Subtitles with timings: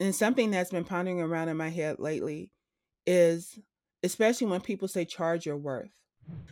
[0.00, 2.52] and something that's been pondering around in my head lately
[3.04, 3.58] is
[4.04, 5.90] especially when people say charge your worth.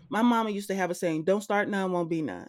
[0.08, 2.48] My mama used to have a saying, don't start none, won't be none.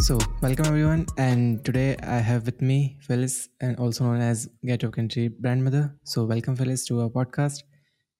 [0.00, 4.90] So, welcome everyone, and today I have with me Phyllis, and also known as Ghetto
[4.90, 5.94] Country Brandmother.
[6.02, 7.62] So, welcome Phyllis to our podcast.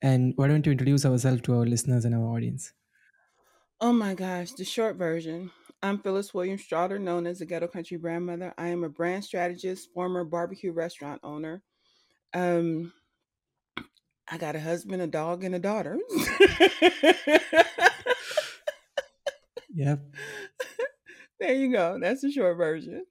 [0.01, 2.73] And why don't you introduce ourselves to our listeners and our audience?
[3.85, 5.51] Oh my gosh, the short version.
[5.83, 8.55] I'm Phyllis Williams Strawder, known as the Ghetto Country Brandmother.
[8.57, 11.63] I am a brand strategist, former barbecue restaurant owner.
[12.33, 12.95] Um,
[14.27, 15.99] I got a husband, a dog, and a daughter.
[19.75, 20.01] Yep,
[21.41, 21.99] there you go.
[22.01, 23.05] That's the short version.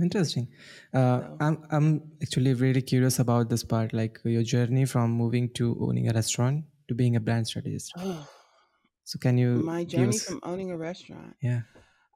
[0.00, 0.48] interesting.
[0.94, 5.52] Uh, So, I'm I'm actually really curious about this part, like your journey from moving
[5.60, 7.92] to owning a restaurant to being a brand strategist.
[9.08, 10.22] So, can you my journey us?
[10.22, 11.34] from owning a restaurant.
[11.40, 11.62] Yeah,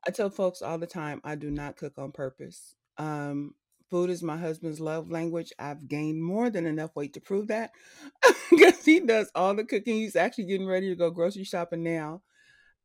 [0.06, 2.75] I tell folks all the time I do not cook on purpose.
[2.98, 3.55] Um,
[3.89, 5.55] food is my husband's love language.
[5.58, 7.70] I've gained more than enough weight to prove that
[8.50, 9.94] because he does all the cooking.
[9.94, 12.20] He's actually getting ready to go grocery shopping now.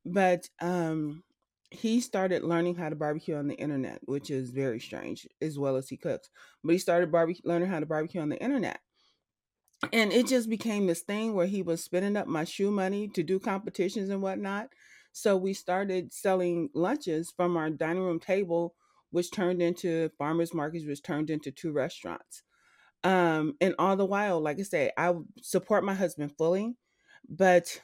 [0.05, 1.25] But um,
[1.69, 5.75] he started learning how to barbecue on the internet, which is very strange, as well
[5.75, 6.29] as he cooks.
[6.63, 8.79] But he started barbecue, learning how to barbecue on the internet.
[9.93, 13.23] And it just became this thing where he was spending up my shoe money to
[13.23, 14.69] do competitions and whatnot.
[15.11, 18.75] So we started selling lunches from our dining room table,
[19.11, 22.43] which turned into farmers markets, which turned into two restaurants.
[23.03, 26.75] Um, and all the while, like I say, I support my husband fully,
[27.29, 27.81] but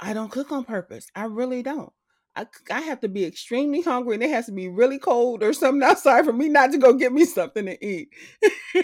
[0.00, 1.08] I don't cook on purpose.
[1.14, 1.92] I really don't.
[2.36, 5.52] I, I have to be extremely hungry and it has to be really cold or
[5.52, 8.10] something outside for me not to go get me something to eat.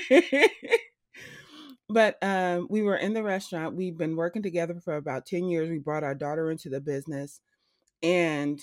[1.91, 3.77] but um, we were in the restaurant.
[3.77, 5.69] We've been working together for about 10 years.
[5.69, 7.41] We brought our daughter into the business.
[8.02, 8.60] And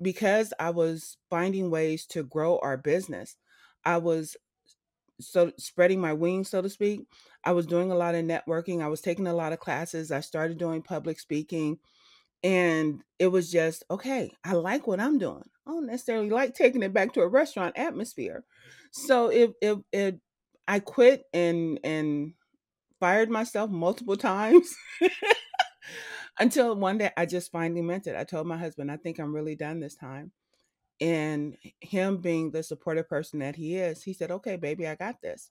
[0.00, 3.36] because I was finding ways to grow our business,
[3.84, 4.36] I was
[5.20, 7.06] so spreading my wings, so to speak.
[7.44, 8.82] I was doing a lot of networking.
[8.82, 10.12] I was taking a lot of classes.
[10.12, 11.78] I started doing public speaking.
[12.44, 15.44] And it was just, okay, I like what I'm doing.
[15.66, 18.44] I don't necessarily like taking it back to a restaurant atmosphere.
[18.92, 20.20] So if if it
[20.68, 22.34] I quit and and
[23.00, 24.74] fired myself multiple times
[26.38, 28.16] until one day I just finally meant it.
[28.16, 30.32] I told my husband, I think I'm really done this time.
[31.00, 35.22] And him being the supportive person that he is, he said, Okay, baby, I got
[35.22, 35.50] this.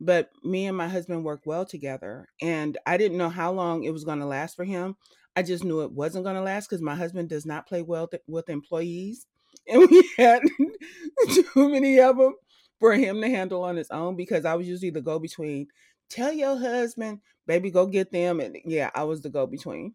[0.00, 2.28] But me and my husband work well together.
[2.42, 4.96] And I didn't know how long it was going to last for him.
[5.36, 8.08] I just knew it wasn't going to last because my husband does not play well
[8.08, 9.26] th- with employees.
[9.68, 10.42] And we had
[11.30, 12.34] too many of them
[12.80, 15.68] for him to handle on his own because I was usually the go between.
[16.10, 18.40] Tell your husband, baby, go get them.
[18.40, 19.94] And yeah, I was the go between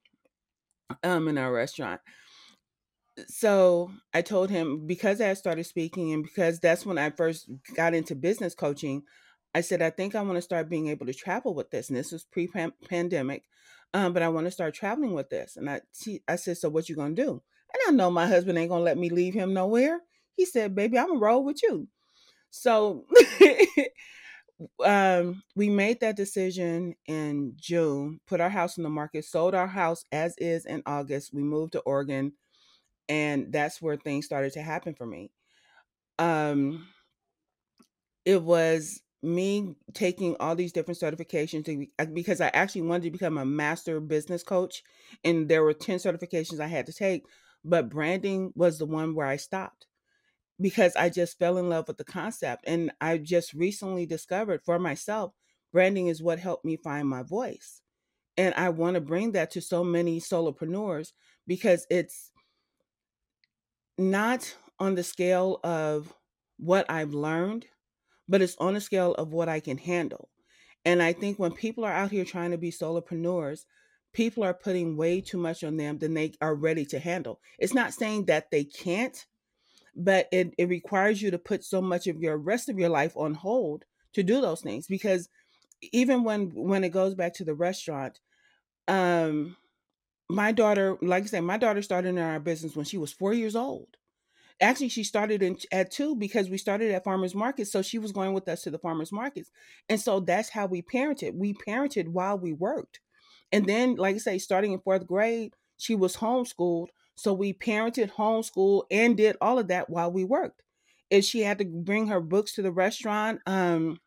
[1.04, 2.02] um in our restaurant
[3.28, 7.94] so I told him because I started speaking and because that's when I first got
[7.94, 9.04] into business coaching,
[9.54, 11.90] I said, I think I want to start being able to travel with this.
[11.90, 12.50] And this was pre
[12.90, 13.44] pandemic.
[13.94, 15.56] Um, but I want to start traveling with this.
[15.56, 15.82] And I,
[16.28, 17.32] I said, so what you going to do?
[17.32, 20.00] And I know my husband ain't going to let me leave him nowhere.
[20.36, 21.88] He said, baby, I'm going to roll with you.
[22.50, 23.06] So
[24.84, 29.68] um, we made that decision in June, put our house in the market, sold our
[29.68, 31.34] house as is in August.
[31.34, 32.34] We moved to Oregon
[33.10, 35.32] and that's where things started to happen for me.
[36.20, 36.88] Um,
[38.26, 43.12] it was me taking all these different certifications to, uh, because I actually wanted to
[43.12, 44.84] become a master business coach,
[45.24, 47.24] and there were 10 certifications I had to take,
[47.64, 49.88] but branding was the one where I stopped
[50.60, 52.64] because I just fell in love with the concept.
[52.68, 55.34] And I just recently discovered for myself,
[55.72, 57.82] branding is what helped me find my voice.
[58.38, 61.12] And I want to bring that to so many solopreneurs
[61.46, 62.32] because it's
[63.98, 66.14] not on the scale of
[66.58, 67.68] what I've learned,
[68.28, 70.30] but it's on the scale of what I can handle.
[70.86, 73.66] And I think when people are out here trying to be solopreneurs,
[74.14, 77.40] people are putting way too much on them than they are ready to handle.
[77.60, 79.26] It's not saying that they can't,
[79.96, 83.16] but it, it requires you to put so much of your rest of your life
[83.16, 84.88] on hold to do those things.
[84.88, 85.30] Because
[85.92, 88.20] even when when it goes back to the restaurant,
[88.88, 89.56] um,
[90.30, 93.34] my daughter, like I said, my daughter started in our business when she was four
[93.34, 93.98] years old.
[94.62, 97.72] Actually, she started in, at two because we started at farmers markets.
[97.72, 99.52] So she was going with us to the farmers markets.
[99.90, 101.36] And so that's how we parented.
[101.36, 103.00] We parented while we worked.
[103.52, 106.88] And then, like I say, starting in fourth grade, she was homeschooled.
[107.16, 110.62] So we parented, homeschooled, and did all of that while we worked.
[111.10, 114.00] If she had to bring her books to the restaurant, um,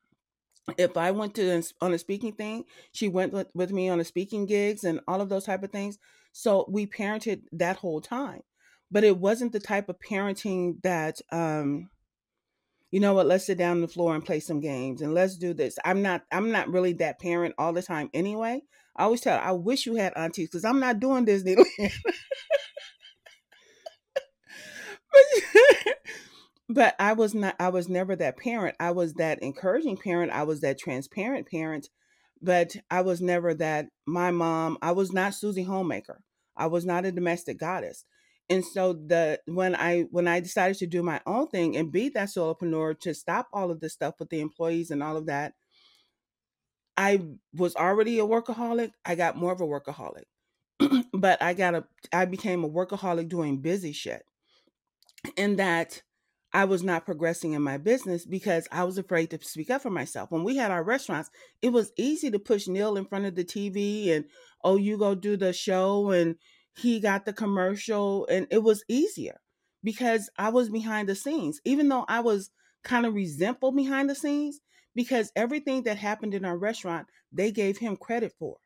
[0.78, 4.04] if I went to on a speaking thing, she went with, with me on the
[4.04, 5.98] speaking gigs and all of those type of things.
[6.32, 8.40] So we parented that whole time.
[8.90, 11.90] But it wasn't the type of parenting that um
[12.92, 15.36] you know what, let's sit down on the floor and play some games and let's
[15.36, 15.76] do this.
[15.84, 18.62] I'm not I'm not really that parent all the time anyway.
[18.96, 21.66] I always tell her, I wish you had aunties because I'm not doing Disneyland.
[26.68, 28.76] but, I was not I was never that parent.
[28.80, 30.32] I was that encouraging parent.
[30.32, 31.88] I was that transparent parent,
[32.42, 36.22] but I was never that my mom, I was not Susie Homemaker.
[36.56, 38.04] I was not a domestic goddess.
[38.48, 42.08] And so the when I when I decided to do my own thing and be
[42.10, 45.54] that solopreneur to stop all of this stuff with the employees and all of that,
[46.96, 47.22] I
[47.54, 48.92] was already a workaholic.
[49.04, 50.24] I got more of a workaholic.
[51.12, 54.22] but I got a I became a workaholic doing busy shit.
[55.36, 56.02] In that
[56.52, 59.90] I was not progressing in my business because I was afraid to speak up for
[59.90, 60.30] myself.
[60.30, 61.30] When we had our restaurants,
[61.60, 64.24] it was easy to push Neil in front of the TV and
[64.64, 66.36] oh, you go do the show and
[66.74, 69.40] he got the commercial and it was easier
[69.84, 71.60] because I was behind the scenes.
[71.64, 72.50] Even though I was
[72.84, 74.60] kind of resentful behind the scenes
[74.94, 78.56] because everything that happened in our restaurant, they gave him credit for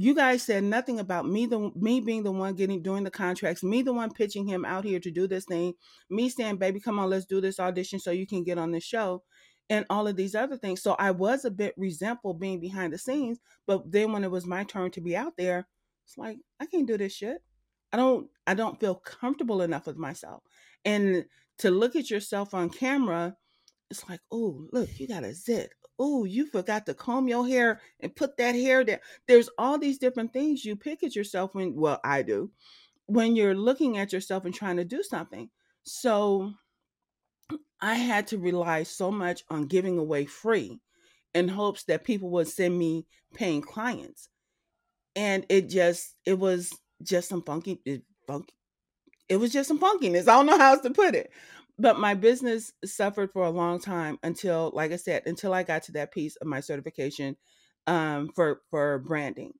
[0.00, 3.64] you guys said nothing about me the me being the one getting doing the contracts
[3.64, 5.74] me the one pitching him out here to do this thing
[6.08, 8.78] me saying baby come on let's do this audition so you can get on the
[8.80, 9.22] show
[9.70, 10.82] and all of these other things.
[10.82, 14.46] So i was a bit resentful being behind the scenes but then when it was
[14.46, 15.66] my turn to be out there
[16.04, 17.38] it's like i can't do this shit.
[17.92, 20.44] I don't i don't feel comfortable enough with myself.
[20.84, 21.24] And
[21.58, 23.34] to look at yourself on camera
[23.90, 27.80] it's like oh look you got a zit oh, you forgot to comb your hair
[28.00, 29.00] and put that hair there.
[29.26, 32.50] There's all these different things you pick at yourself when, well, I do,
[33.06, 35.50] when you're looking at yourself and trying to do something.
[35.82, 36.52] So
[37.80, 40.80] I had to rely so much on giving away free
[41.34, 44.28] in hopes that people would send me paying clients.
[45.16, 46.72] And it just, it was
[47.02, 47.80] just some funky,
[48.26, 48.54] funky.
[49.28, 50.22] It was just some funkiness.
[50.22, 51.30] I don't know how else to put it
[51.78, 55.82] but my business suffered for a long time until like i said until i got
[55.84, 57.36] to that piece of my certification
[57.86, 59.54] um, for for branding.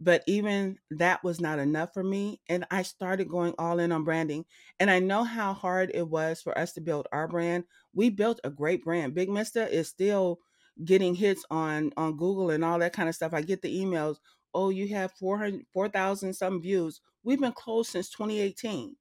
[0.00, 4.04] But even that was not enough for me and i started going all in on
[4.04, 4.44] branding.
[4.80, 7.64] And i know how hard it was for us to build our brand.
[7.94, 9.14] We built a great brand.
[9.14, 10.40] Big mister is still
[10.84, 13.34] getting hits on on google and all that kind of stuff.
[13.34, 14.16] I get the emails
[14.54, 17.00] oh you have 400 4000 some views.
[17.24, 18.96] We've been closed since 2018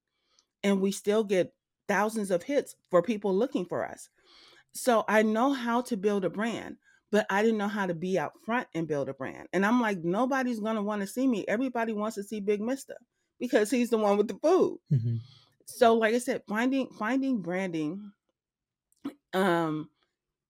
[0.63, 1.53] and we still get
[1.87, 4.09] thousands of hits for people looking for us.
[4.73, 6.77] So I know how to build a brand,
[7.11, 9.47] but I didn't know how to be out front and build a brand.
[9.53, 11.45] And I'm like, nobody's going to want to see me.
[11.47, 12.95] Everybody wants to see Big Mister
[13.39, 14.79] because he's the one with the food.
[14.91, 15.15] Mm-hmm.
[15.65, 18.11] So like I said, finding finding branding
[19.33, 19.89] um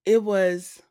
[0.04, 0.82] it was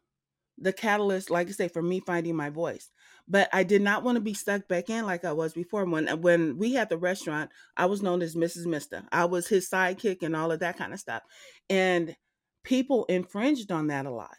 [0.58, 2.90] the catalyst like I say for me finding my voice
[3.32, 5.86] but I did not want to be stuck back in like I was before.
[5.86, 8.66] When uh, when we had the restaurant, I was known as Mrs.
[8.66, 9.04] Mister.
[9.12, 11.24] I was his sidekick and all of that kind of stuff.
[11.70, 12.16] And
[12.66, 14.38] people infringed on that a lot.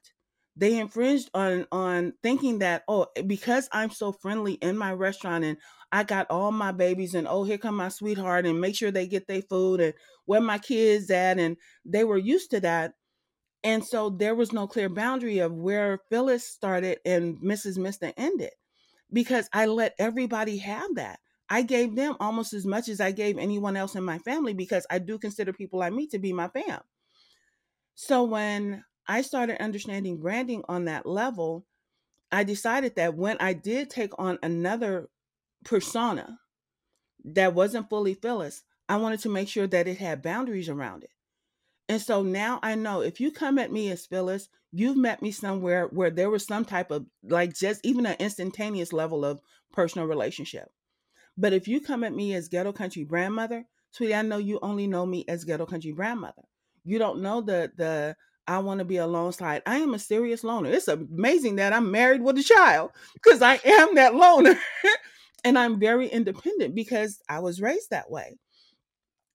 [0.57, 5.45] They infringed on on thinking that oh eh, because I'm so friendly in my restaurant
[5.45, 5.57] and
[5.91, 9.07] I got all my babies and oh here come my sweetheart and make sure they
[9.07, 9.95] get their food and
[10.27, 11.57] where my kids at and
[11.87, 12.93] they were used to that
[13.65, 17.79] and so there was no clear boundary of where Phyllis started and Mrs.
[17.79, 18.51] Mister ended
[19.13, 21.21] because I let everybody have that.
[21.49, 24.87] I gave them almost as much as I gave anyone else in my family because
[24.91, 26.81] I do consider people I meet to be my fam.
[27.95, 31.67] So when I started understanding branding on that level,
[32.31, 35.09] I decided that when I did take on another
[35.65, 36.39] persona
[37.25, 41.11] that wasn't fully Phyllis, I wanted to make sure that it had boundaries around it.
[41.89, 45.31] And so now I know if you come at me as Phyllis, you've met me
[45.31, 49.41] somewhere where there was some type of like just even an instantaneous level of
[49.73, 50.69] personal relationship.
[51.37, 54.87] But if you come at me as ghetto country brandmother, sweetie, I know you only
[54.87, 56.43] know me as ghetto country brandmother.
[56.85, 58.17] You don't know the the
[58.49, 59.63] I want to be a alone side.
[59.67, 60.71] I am a serious loner.
[60.71, 64.59] It's amazing that I'm married with a child because I am that loner.
[65.45, 68.39] and I'm very independent because I was raised that way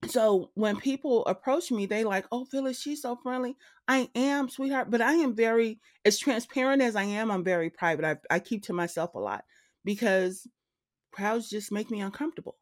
[0.05, 4.91] so when people approach me, they like, "Oh, Phyllis, she's so friendly." I am, sweetheart,
[4.91, 7.31] but I am very as transparent as I am.
[7.31, 8.05] I'm very private.
[8.05, 9.43] I, I keep to myself a lot
[9.83, 10.47] because
[11.11, 12.57] crowds just make me uncomfortable,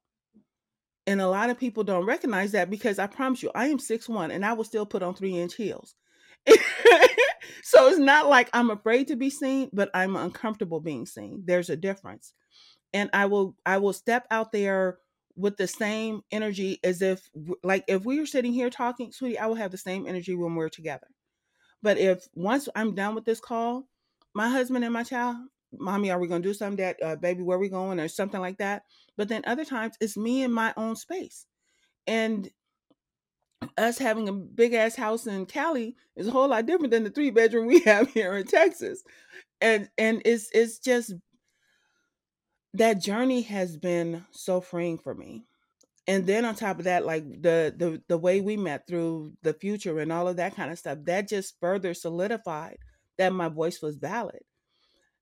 [1.08, 4.10] and a lot of people don't recognize that because I promise you, I am six
[4.10, 5.96] one, and I will still put on three inch heels.
[7.64, 11.44] so it's not like I'm afraid to be seen, but I'm uncomfortable being seen.
[11.46, 12.34] There's a difference,
[12.94, 15.00] and I will I will step out there
[15.36, 17.30] with the same energy as if
[17.64, 20.56] like if we were sitting here talking sweetie i will have the same energy when
[20.56, 21.08] we're together
[21.82, 23.88] but if once i'm done with this call
[24.34, 25.38] my husband and my child
[25.80, 26.78] mommy, are we gonna do something?
[26.78, 28.84] that uh, baby, where we going, or something like that.
[29.18, 31.46] But then other times it's me in my own space,
[32.08, 32.50] and
[33.78, 37.10] us having a big ass house in Cali is a whole lot different than the
[37.10, 39.04] three bedroom we have here in Texas.
[39.62, 41.14] And and it's it's just
[42.78, 45.46] that journey has been so freeing for me.
[46.08, 49.54] And then on top of that, like the the the way we met through the
[49.54, 52.78] future and all of that kind of stuff, that just further solidified
[53.18, 54.42] that my voice was valid.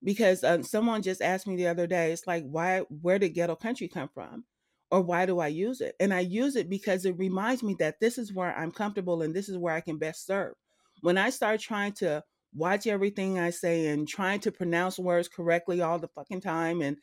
[0.04, 3.56] Because um, someone just asked me the other day it's like why where did ghetto
[3.56, 4.44] country come from?
[4.92, 5.96] Or why do i use it?
[6.00, 9.34] And i use it because it reminds me that this is where i'm comfortable and
[9.34, 10.54] this is where i can best serve.
[11.02, 12.24] When i start trying to
[12.56, 16.98] watch everything i say and trying to pronounce words correctly all the fucking time and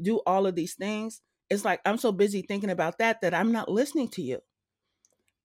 [0.00, 1.20] do all of these things
[1.50, 4.40] it's like i'm so busy thinking about that that i'm not listening to you.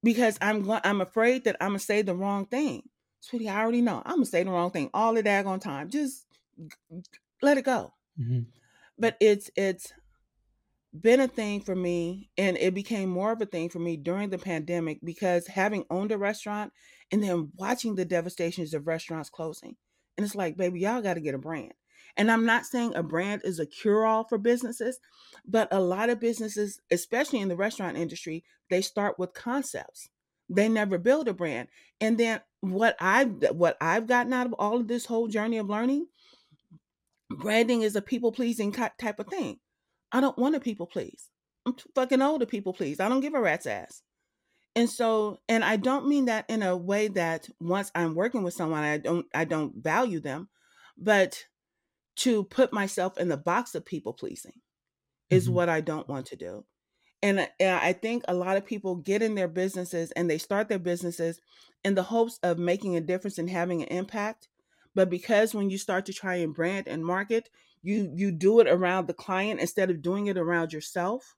[0.04, 2.84] Because i'm going i'm afraid that i'm gonna say the wrong thing.
[3.20, 4.02] Sweetie i already know.
[4.06, 5.90] I'm gonna say the wrong thing all the daggone time.
[5.90, 6.26] Just
[7.42, 7.94] let it go.
[8.18, 8.42] hmm
[8.98, 9.94] But it's it's
[11.00, 14.30] been a thing for me and it became more of a thing for me during
[14.30, 16.74] the pandemic because having owned a restaurant
[17.12, 19.76] and then watching the devastations of restaurants closing.
[20.18, 21.74] And it's like, baby, y'all got to get a brand.
[22.18, 25.00] And I'm not saying a brand is a cure all for businesses,
[25.48, 30.10] but a lot of businesses, especially in the restaurant industry, they start with concepts.
[30.50, 31.70] They never build a brand.
[32.02, 35.70] And then what I've what I've gotten out of all of this whole journey of
[35.70, 36.08] learning
[37.30, 39.60] branding is a people pleasing type of thing.
[40.12, 41.30] I don't want to people please.
[41.66, 43.00] I'm too fucking old to people please.
[43.00, 44.02] I don't give a rat's ass.
[44.76, 48.54] And so, and I don't mean that in a way that once I'm working with
[48.54, 50.50] someone, I don't, I don't value them,
[50.98, 51.46] but
[52.18, 54.62] to put myself in the box of people pleasing
[55.30, 56.66] is hmm what I don't want to do.
[57.24, 60.70] And and I think a lot of people get in their businesses and they start
[60.70, 61.42] their businesses
[61.84, 64.50] in the hopes of making a difference and having an impact.
[64.96, 67.50] But because when you start to try and brand and market,
[67.84, 71.36] you you do it around the client instead of doing it around yourself,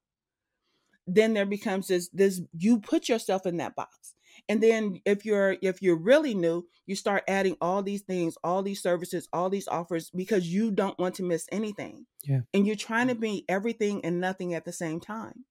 [1.07, 4.13] then there becomes this this you put yourself in that box.
[4.50, 8.62] And then if you're if you're really new, you start adding all these things, all
[8.62, 12.05] these services, all these offers because you don't want to miss anything.
[12.24, 12.41] Yeah.
[12.53, 13.22] And you're trying to mm.
[13.22, 15.45] be everything and nothing at the same time.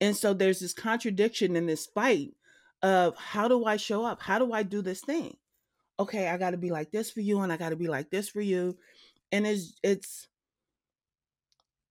[0.00, 2.34] And so there's this contradiction in this fight
[2.82, 4.22] of how do I show up?
[4.22, 5.36] How do I do this thing?
[5.98, 8.10] Okay, I got to be like this for you and I got to be like
[8.10, 8.78] this for you.
[9.32, 10.28] And it's it's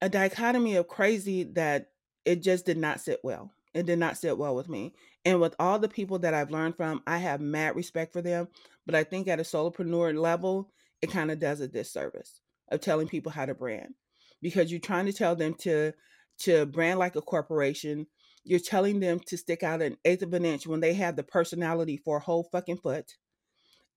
[0.01, 1.91] a dichotomy of crazy that
[2.27, 3.51] it just did not sit well.
[3.73, 4.93] It did not sit well with me.
[5.23, 8.49] And with all the people that I've learned from, I have mad respect for them,
[8.85, 10.69] but I think at a solopreneur level,
[11.01, 13.93] it kind of does a disservice of telling people how to brand
[14.41, 15.93] because you're trying to tell them to
[16.39, 18.07] to brand like a corporation.
[18.43, 21.23] You're telling them to stick out an eighth of an inch when they have the
[21.23, 23.15] personality for a whole fucking foot.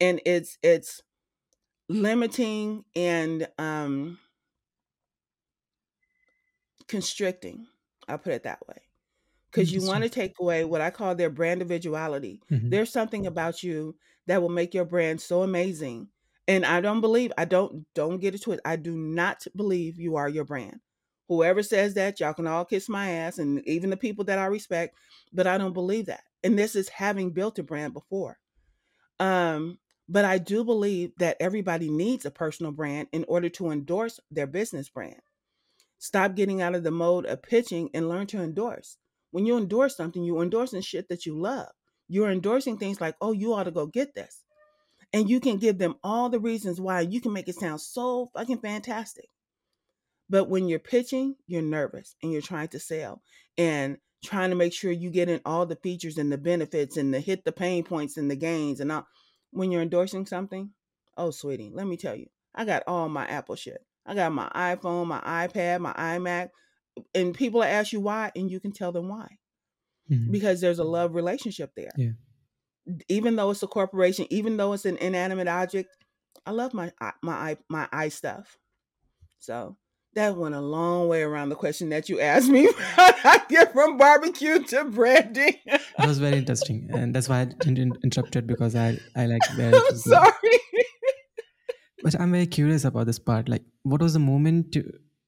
[0.00, 1.02] And it's it's
[1.88, 4.18] limiting and um
[6.87, 7.66] constricting.
[8.10, 8.76] I'll put it that way.
[9.50, 12.42] Because you want to take away what I call their brand individuality.
[12.48, 16.08] hmm There's something about you that will make your brand so amazing.
[16.46, 18.62] And I don't believe, I don't, don't get it twisted.
[18.64, 20.80] I do not believe you are your brand.
[21.28, 24.46] Whoever says that, y'all can all kiss my ass, and even the people that I
[24.46, 24.96] respect,
[25.32, 26.24] but I don't believe that.
[26.42, 28.38] And this is having built a brand before.
[29.20, 34.18] Um, but I do believe that everybody needs a personal brand in order to endorse
[34.30, 35.20] their business brand.
[36.00, 38.97] Stop getting out of the mode of pitching and learn to endorse.
[39.33, 41.69] When you endorse something, you're endorsing shit that you love.
[42.09, 44.40] You're endorsing things like, oh, you ought to go get this.
[45.12, 48.30] And you can give them all the reasons why you can make it sound so
[48.35, 49.28] fucking fantastic.
[50.30, 53.21] But when you're pitching, you're nervous and you're trying to sell
[53.59, 57.12] and trying to make sure you get in all the features and the benefits and
[57.12, 59.07] the hit the pain points and the gains and all.
[59.50, 60.71] When you're endorsing something,
[61.19, 63.85] oh, sweetie, let me tell you, I got all my Apple shit.
[64.07, 66.49] I got my iPhone, my iPad, my iMac,
[67.14, 69.28] and people ask you why, and you can tell them why
[70.09, 71.92] hmm because there's a love relationship there.
[71.97, 72.12] Yeah.
[73.09, 75.97] Even though it's a corporation, even though it's an inanimate object,
[76.47, 76.92] I love my
[77.23, 78.59] my my i stuff.
[79.38, 79.76] So
[80.14, 82.69] that went a long way around the question that you asked me.
[82.99, 85.54] I get from barbecue to branding.
[85.66, 89.42] It was very interesting, and that's why I didn't interrupt it because I I like
[89.59, 90.59] I'm sorry.
[92.02, 93.49] But I'm very curious about this part.
[93.49, 94.76] Like, what was the moment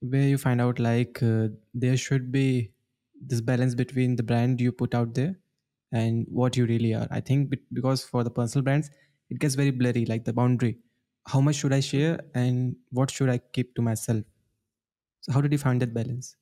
[0.01, 2.71] where you find out like uh, there should be
[3.19, 5.39] this balance between the brand you put out there
[5.91, 7.07] and what you really are?
[7.11, 8.89] I think because for the personal brands,
[9.29, 10.79] it gets very blurry, like the boundary.
[11.27, 14.23] How much should I share and what should I keep to myself?
[15.21, 16.37] So, how did you find that balance?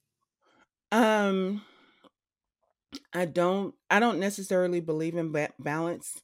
[0.92, 1.62] Um,
[3.14, 3.76] I don't.
[3.90, 6.22] I don't necessarily believe in ba- balance.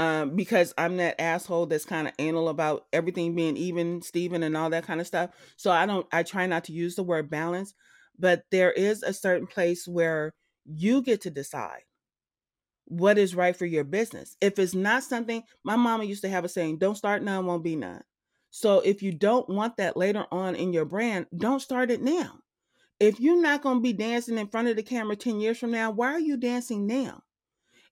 [0.00, 4.56] Um, because I'm that asshole that's kind of anal about everything being even, Steven, and
[4.56, 5.28] all that kind of stuff.
[5.58, 7.74] So I don't, I try not to use the word balance,
[8.18, 10.32] but there is a certain place where
[10.64, 11.82] you get to decide
[12.86, 14.38] what is right for your business.
[14.40, 17.62] If it's not something, my mama used to have a saying, don't start none, won't
[17.62, 18.00] be none.
[18.50, 22.38] So if you don't want that later on in your brand, don't start it now.
[23.00, 25.72] If you're not going to be dancing in front of the camera 10 years from
[25.72, 27.22] now, why are you dancing now?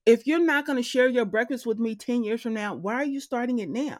[0.06, 2.94] If you're not going to share your breakfast with me 10 years from now, why
[2.94, 3.98] are you starting it now?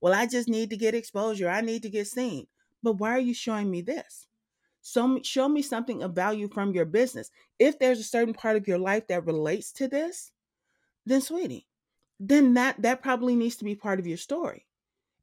[0.00, 1.48] Well, I just need to get exposure.
[1.48, 2.46] I need to get seen.
[2.82, 4.26] But why are you showing me this?
[4.82, 7.30] So show me something of value from your business.
[7.58, 10.32] If there's a certain part of your life that relates to this,
[11.06, 11.68] then sweetie,
[12.18, 14.66] then that that probably needs to be part of your story.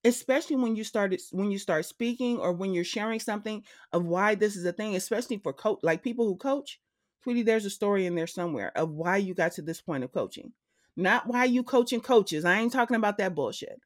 [0.05, 4.33] Especially when you started when you start speaking or when you're sharing something of why
[4.35, 6.79] this is a thing, especially for coach like people who coach,
[7.23, 10.11] sweetie, there's a story in there somewhere of why you got to this point of
[10.11, 10.53] coaching.
[10.95, 12.45] Not why you coaching coaches.
[12.45, 13.79] I ain't talking about that bullshit.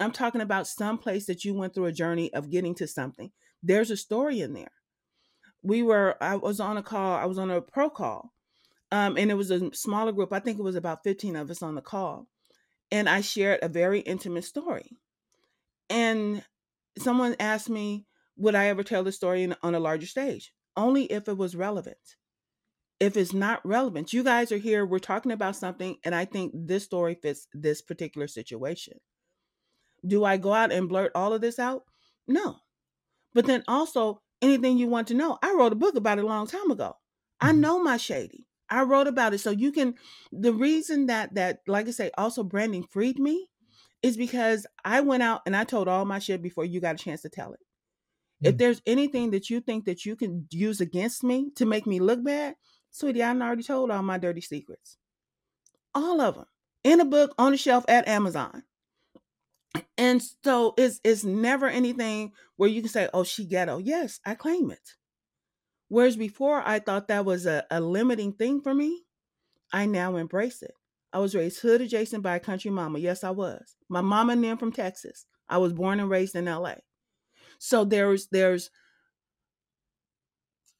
[0.00, 3.30] I'm talking about some place that you went through a journey of getting to something.
[3.62, 4.70] There's a story in there
[5.62, 8.32] we were I was on a call, I was on a pro call.
[8.90, 10.32] Um, and it was a smaller group.
[10.32, 12.26] I think it was about 15 of us on the call.
[12.90, 14.92] And I shared a very intimate story.
[15.90, 16.42] And
[16.96, 18.06] someone asked me,
[18.38, 20.54] would I ever tell the story on a larger stage?
[20.74, 21.98] Only if it was relevant.
[23.00, 26.52] If it's not relevant, you guys are here, we're talking about something, and I think
[26.54, 28.98] this story fits this particular situation.
[30.06, 31.84] Do I go out and blurt all of this out?
[32.26, 32.56] No.
[33.34, 35.38] But then also, anything you want to know.
[35.42, 36.94] I wrote a book about it a long time ago.
[37.40, 37.58] I Mhm.
[37.58, 38.46] know my shady.
[38.70, 39.38] I wrote about it.
[39.38, 39.94] So you can
[40.30, 43.48] the reason that that like I say also branding freed me
[44.02, 46.98] is because I went out and I told all my shit before you got a
[46.98, 47.60] chance to tell it.
[48.40, 48.50] Yeah.
[48.50, 51.98] If there's anything that you think that you can use against me to make me
[52.00, 52.56] look bad,
[52.90, 54.96] sweetie, I already told all my dirty secrets.
[55.94, 56.46] All of them.
[56.84, 58.62] In a book on the shelf at Amazon.
[59.96, 64.34] And so it's it's never anything where you can say, "Oh, she ghetto." Yes, I
[64.34, 64.94] claim it.
[65.88, 69.04] Whereas before, I thought that was a, a limiting thing for me.
[69.72, 70.74] I now embrace it.
[71.12, 72.98] I was raised hood adjacent by a country mama.
[72.98, 73.76] Yes, I was.
[73.88, 75.26] My mama and them from Texas.
[75.48, 76.74] I was born and raised in LA.
[77.58, 78.70] So there's there's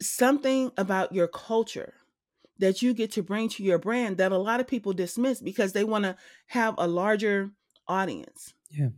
[0.00, 1.94] something about your culture
[2.58, 5.72] that you get to bring to your brand that a lot of people dismiss because
[5.72, 6.16] they want to
[6.48, 7.50] have a larger
[7.86, 8.54] audience.
[8.70, 8.88] Yeah.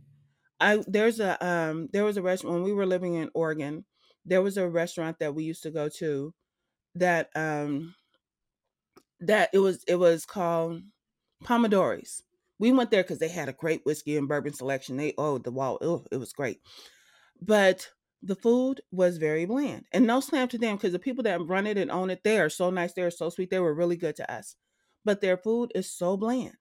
[0.59, 3.85] I there's a um there was a restaurant when we were living in Oregon.
[4.25, 6.33] There was a restaurant that we used to go to
[6.95, 7.95] that um
[9.19, 10.81] that it was it was called
[11.43, 12.23] Pomodori's.
[12.59, 14.97] We went there because they had a great whiskey and bourbon selection.
[14.97, 16.61] They oh the wall oh, it was great,
[17.41, 17.89] but
[18.23, 19.85] the food was very bland.
[19.91, 22.39] And no slam to them because the people that run it and own it, they
[22.39, 22.93] are so nice.
[22.93, 23.49] They are so sweet.
[23.49, 24.55] They were really good to us,
[25.03, 26.57] but their food is so bland.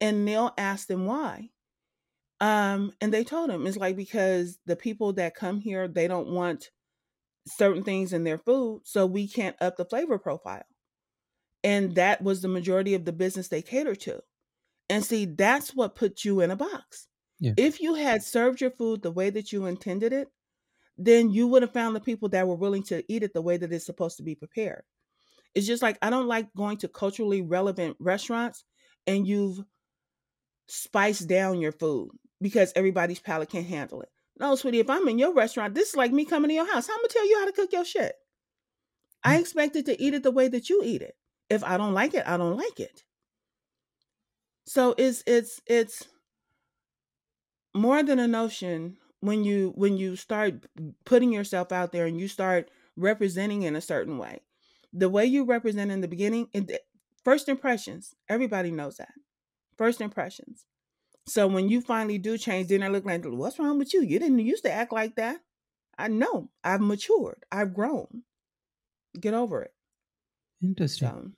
[0.00, 1.50] And Neil asked them why,
[2.40, 6.28] um, and they told him it's like because the people that come here they don't
[6.28, 6.70] want
[7.46, 10.64] certain things in their food, so we can't up the flavor profile.
[11.64, 14.20] And that was the majority of the business they cater to.
[14.88, 17.06] And see, that's what put you in a box.
[17.38, 17.52] Yeah.
[17.56, 20.28] If you had served your food the way that you intended it,
[20.96, 23.56] then you would have found the people that were willing to eat it the way
[23.56, 24.84] that it's supposed to be prepared.
[25.54, 28.64] It's just like I don't like going to culturally relevant restaurants
[29.06, 29.60] and you've
[30.68, 34.08] spiced down your food because everybody's palate can't handle it.
[34.38, 36.88] No, sweetie, if I'm in your restaurant, this is like me coming to your house.
[36.88, 38.14] I'm gonna tell you how to cook your shit.
[39.24, 39.40] I Mm.
[39.40, 41.16] expected to eat it the way that you eat it.
[41.50, 43.02] If I don't like it, I don't like it.
[44.66, 46.08] So it's it's it's
[47.74, 50.66] more than a notion when you when you start
[51.04, 54.40] putting yourself out there and you start representing in a certain way.
[54.92, 56.86] The way you represent in the beginning, it,
[57.24, 59.14] first impressions, everybody knows that.
[59.78, 60.66] First impressions.
[61.26, 64.02] So when you finally do change, then I look like, what's wrong with you?
[64.02, 65.40] You didn't used to act like that.
[65.96, 66.50] I know.
[66.64, 67.44] I've matured.
[67.52, 68.24] I've grown.
[69.18, 69.72] Get over it.
[70.62, 71.08] Interesting.
[71.08, 71.30] So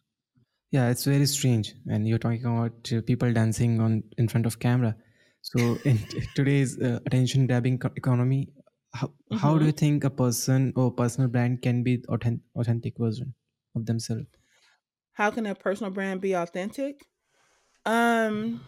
[0.70, 4.58] Yeah, it's very strange and you're talking about uh, people dancing on in front of
[4.58, 4.96] camera.
[5.48, 8.52] So in t- today's uh, attention grabbing co- economy,
[8.92, 9.70] how, how do mhm.
[9.70, 13.34] you think a person or personal brand can be authentic, authentic version
[13.76, 14.26] of themselves?
[15.12, 17.08] how can a personal brand be authentic?
[17.86, 18.64] Um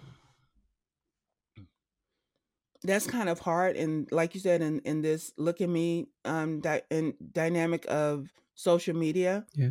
[2.82, 6.60] that's kind of hard and like you said in in this look at me um
[6.60, 9.70] di- and dynamic of social media Yeah.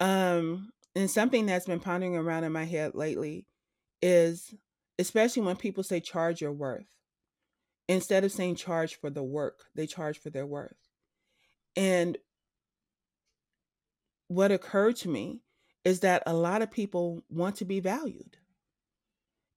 [0.00, 3.46] um and something that's been pondering around in my head lately
[4.02, 4.54] is
[5.00, 6.86] especially when people say charge your worth
[7.88, 10.88] instead of saying charge for the work they charge for their worth
[11.76, 12.18] and
[14.28, 15.40] what occurred to me
[15.84, 18.38] is that a lot of people want to be valued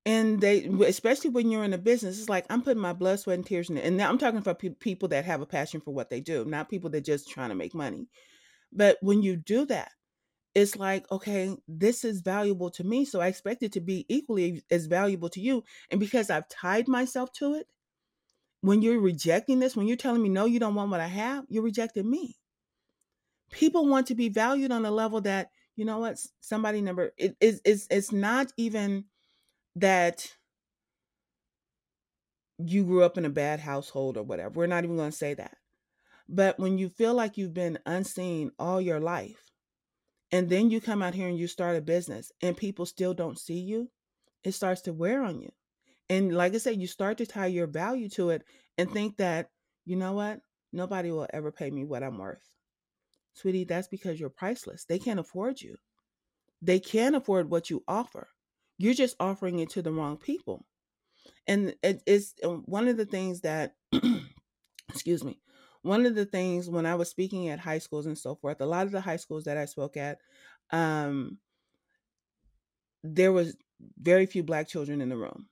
[0.05, 3.37] And they, especially when you're in a business, it's like I'm putting my blood, sweat,
[3.37, 3.85] and tears in it.
[3.85, 6.43] And now I'm talking about pe- people that have a passion for what they do,
[6.45, 8.09] not people that just trying to make money.
[8.73, 9.91] But when you do that,
[10.55, 13.05] it's like, okay, this is valuable to me.
[13.05, 15.63] So I expect it to be equally as valuable to you.
[15.89, 17.67] And because I've tied myself to it,
[18.61, 21.45] when you're rejecting this, when you're telling me, no, you don't want what I have,
[21.49, 22.37] you're rejecting me.
[23.51, 27.35] People want to be valued on a level that, you know what, somebody never, it,
[27.41, 29.05] it's, it's, it's not even
[29.75, 30.31] that
[32.57, 34.51] you grew up in a bad household or whatever.
[34.51, 35.57] We're not even going to say that.
[36.29, 39.42] But when you feel like you've been unseen all your life,
[40.33, 43.37] and then you come out here and you start a business and people still don't
[43.37, 43.89] see you,
[44.43, 45.51] it starts to wear on you.
[46.09, 48.43] And like I said, you start to tie your value to it
[48.79, 49.51] and think that,
[49.85, 50.39] you know what?
[50.73, 52.41] Nobody will ever pay me what I'm worth.
[53.35, 54.85] Sweetie, that's because you're priceless.
[54.85, 55.75] They can't afford you.
[56.63, 58.27] They can't afford what you offer.
[58.79, 60.65] You're just offering it to the wrong people.
[61.45, 63.75] And it is um, one of the things that,
[64.89, 65.39] excuse me,
[65.83, 68.65] one of the things when I was speaking at high schools and so forth, a
[68.65, 70.19] lot of the high schools that I spoke at,
[70.71, 71.37] um,
[73.03, 73.55] there was
[73.99, 75.47] very few black children in the room.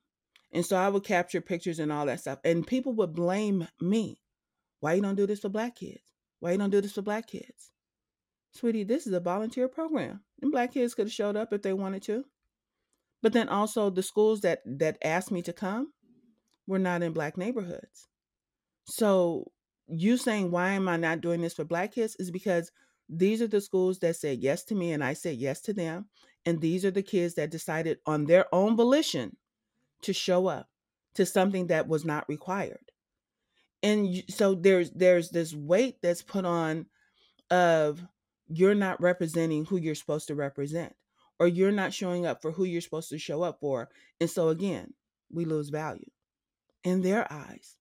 [0.53, 2.39] And so I would capture pictures and all that stuff.
[2.43, 4.21] And people would blame me.
[4.79, 5.99] Why you don't do this for black kids?
[6.39, 7.71] Why you don't do this for black kids?
[8.53, 10.21] Sweetie, this is a volunteer program.
[10.41, 12.25] And black kids could have showed up if they wanted to.
[13.21, 15.93] But then also the schools that that asked me to come
[16.67, 18.07] were not in black neighborhoods.
[18.85, 19.51] So
[19.91, 22.71] you saying why am I not doing this for black kids is because
[23.09, 26.05] these are the schools that said yes to me and I said yes to them.
[26.45, 29.35] And these are the kids that decided on their own volition
[30.03, 30.69] to show up
[31.15, 32.91] to something that was not required.
[33.83, 36.85] And so there's there's this weight that's put on
[37.49, 38.01] of
[38.47, 40.95] you're not representing who you're supposed to represent
[41.39, 43.89] or you're not showing up for who you're supposed to show up for.
[44.19, 44.93] And so again,
[45.31, 46.09] we lose value
[46.83, 47.77] in their eyes.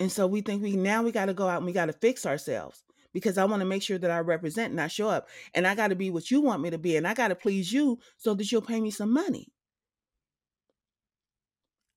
[0.00, 1.92] And so we think we now we got to go out and we got to
[1.92, 5.28] fix ourselves because I want to make sure that I represent and I show up
[5.54, 7.34] and I got to be what you want me to be and I got to
[7.34, 9.48] please you so that you'll pay me some money.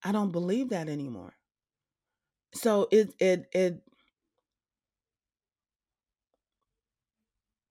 [0.03, 1.33] I don't believe that anymore.
[2.53, 3.83] So it it it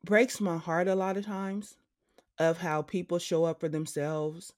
[0.04, 1.76] breaks my heart a lot of times
[2.38, 4.52] of how people show up for themselves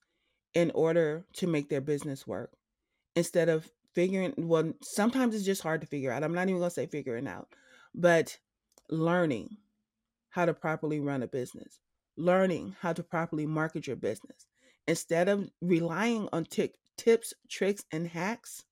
[0.54, 2.52] in order to make their business work
[3.16, 6.68] instead of figuring well sometimes it's just hard to figure out i'm not even going
[6.70, 7.48] to say figuring out
[7.94, 8.38] but
[8.90, 9.56] learning
[10.30, 11.78] how to properly run a business
[12.16, 14.46] learning how to properly market your business
[14.86, 18.64] instead of relying on t- tips tricks and hacks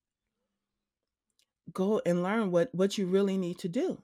[1.73, 4.01] go and learn what what you really need to do.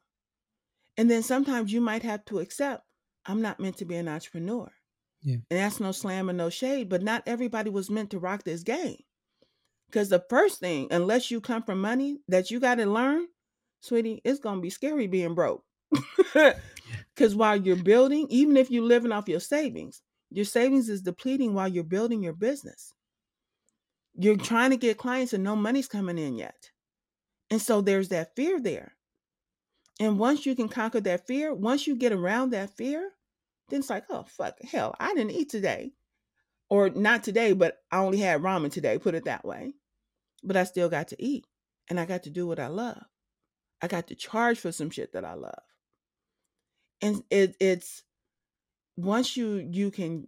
[0.95, 2.83] And then sometimes you might have to accept
[3.25, 4.71] i'm not meant to be an entrepreneur.
[5.21, 5.37] Yeah.
[5.49, 8.61] and that's no slam and no shade but not everybody was meant to rock this
[8.61, 8.99] game
[9.87, 13.27] because the first thing unless you come from money that you got to learn
[13.81, 15.63] sweetie it's gonna be scary being broke
[16.33, 21.53] because while you're building even if you're living off your savings your savings is depleting
[21.53, 22.93] while you're building your business
[24.15, 26.71] you're trying to get clients and no money's coming in yet
[27.49, 28.93] and so there's that fear there.
[29.99, 33.09] And once you can conquer that fear, once you get around that fear,
[33.69, 35.93] then it's like, oh, fuck, hell, I didn't eat today.
[36.69, 39.73] Or not today, but I only had ramen today, put it that way.
[40.43, 41.45] But I still got to eat
[41.89, 43.03] and I got to do what I love.
[43.81, 45.61] I got to charge for some shit that I love.
[47.01, 48.03] And it, it's
[48.97, 50.27] once you you can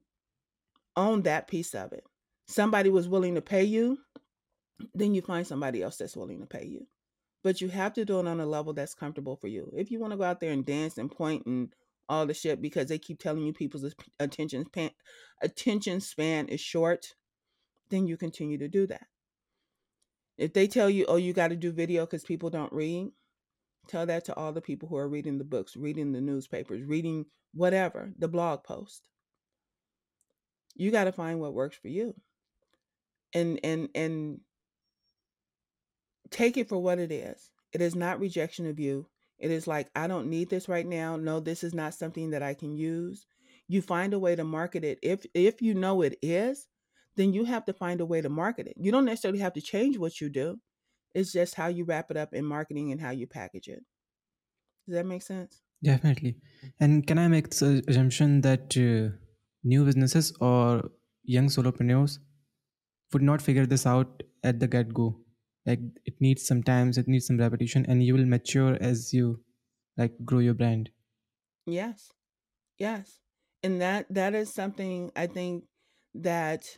[0.95, 2.03] own that piece of it,
[2.47, 3.97] somebody was willing to pay you,
[4.93, 6.85] then you find somebody else that's willing to pay you
[7.43, 9.71] but you have to do it on a level that's comfortable for you.
[9.75, 11.73] If you want to go out there and dance and point and
[12.09, 13.85] all the shit because they keep telling you people's
[14.19, 14.91] attention span
[15.41, 17.15] attention span is short,
[17.89, 19.07] then you continue to do that.
[20.37, 23.11] If they tell you, "Oh, you got to do video cuz people don't read,"
[23.87, 27.25] tell that to all the people who are reading the books, reading the newspapers, reading
[27.53, 29.07] whatever, the blog post.
[30.75, 32.15] You got to find what works for you.
[33.33, 34.41] And and and
[36.31, 37.51] take it for what it is.
[37.73, 39.07] It is not rejection of you.
[39.39, 41.15] It is like, I don't need this right now.
[41.15, 43.25] No, this is not something that I can use.
[43.67, 44.99] You find a way to market it.
[45.01, 46.67] If if you know it is,
[47.15, 48.75] then you have to find a way to market it.
[48.77, 50.59] You don't necessarily have to change what you do.
[51.13, 53.83] It's just how you wrap it up in marketing and how you package it.
[54.87, 55.61] Does that make sense?
[55.83, 56.37] Definitely.
[56.79, 59.15] And can I make the assumption that uh,
[59.63, 60.91] new businesses or
[61.23, 62.19] young solopreneurs
[63.13, 65.19] would not figure this out at the get go?
[65.65, 69.41] Like it needs some times, it needs some repetition, and you will mature as you
[69.97, 70.89] like grow your brand.
[71.65, 72.11] Yes.
[72.77, 73.19] Yes.
[73.61, 75.65] And that that is something I think
[76.15, 76.77] that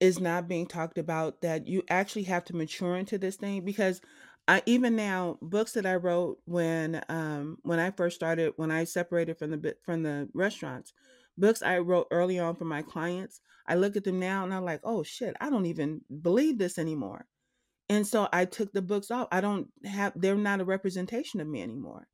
[0.00, 4.00] is not being talked about that you actually have to mature into this thing because
[4.46, 8.84] I even now books that I wrote when um when I first started when I
[8.84, 10.92] separated from the from the restaurants
[11.38, 14.64] books I wrote early on for my clients I look at them now and I'm
[14.64, 17.26] like oh shit I don't even believe this anymore
[17.88, 21.46] and so I took the books off I don't have they're not a representation of
[21.46, 22.08] me anymore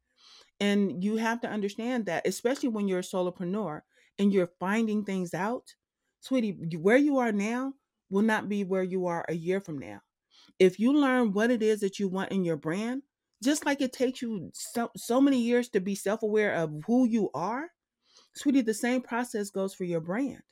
[0.63, 3.81] and you have to understand that, especially when you're a solopreneur
[4.17, 5.75] and you're finding things out,
[6.21, 7.73] sweetie, where you are now
[8.11, 10.03] will not be where you are a year from now.
[10.61, 13.03] If you learn what it is that you want in your brand,
[13.43, 17.09] just like it takes you so, so many years to be self aware of who
[17.09, 17.67] you are,
[18.35, 20.43] sweetie, the same process goes for your brand.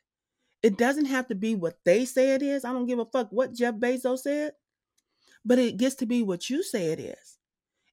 [0.63, 2.65] It doesn't have to be what they say it is.
[2.65, 4.53] I don't give a fuck what Jeff Bezos said,
[5.45, 7.39] but it gets to be what you say it is.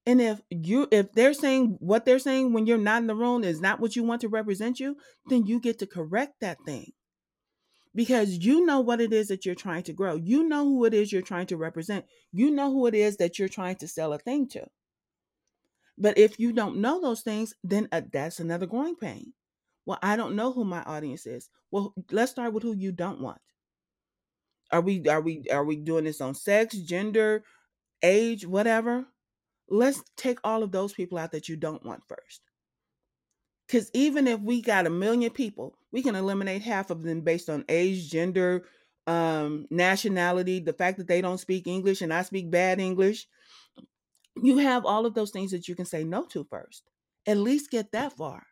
[0.05, 3.43] And if you if they're saying what they're saying when you're not in the room
[3.43, 4.95] is not what you want to represent you,
[5.27, 6.93] then you get to correct that thing.
[7.93, 10.15] Because you know what it is that you're trying to grow.
[10.15, 12.05] You know who it is you're trying to represent.
[12.31, 14.67] You know who it is that you're trying to sell a thing to.
[15.97, 19.33] But if you don't know those things, then uh, that's another growing pain.
[19.87, 21.49] Well, I don't know who my audience is.
[21.71, 23.41] Well, let's start with who you don't want.
[24.71, 27.43] Are we are we are we doing this on sex, gender,
[28.03, 29.07] age, whatever?
[29.69, 32.41] let's take all of those people out that you don't want first.
[33.67, 37.49] Because even if we got a million people, we can eliminate half of them based
[37.49, 38.63] on age, gender,
[39.07, 43.27] um, nationality, the fact that they don't speak English and I speak bad English.
[44.41, 46.83] You have all of those things that you can say no to first.
[47.25, 48.45] At least get that far.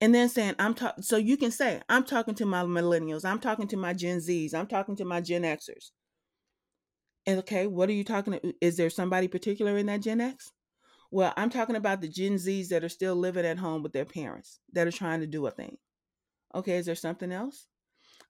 [0.00, 3.38] And then saying, I'm talking, so you can say, I'm talking to my millennials, I'm
[3.38, 5.90] talking to my Gen Zs, I'm talking to my Gen Xers.
[7.26, 8.54] And okay, what are you talking to?
[8.60, 10.52] Is there somebody particular in that Gen X?
[11.10, 14.04] Well, I'm talking about the Gen Zs that are still living at home with their
[14.04, 15.78] parents that are trying to do a thing.
[16.54, 17.66] Okay, is there something else?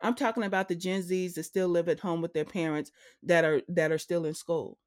[0.01, 3.45] I'm talking about the Gen Zs that still live at home with their parents that
[3.45, 4.79] are that are still in school.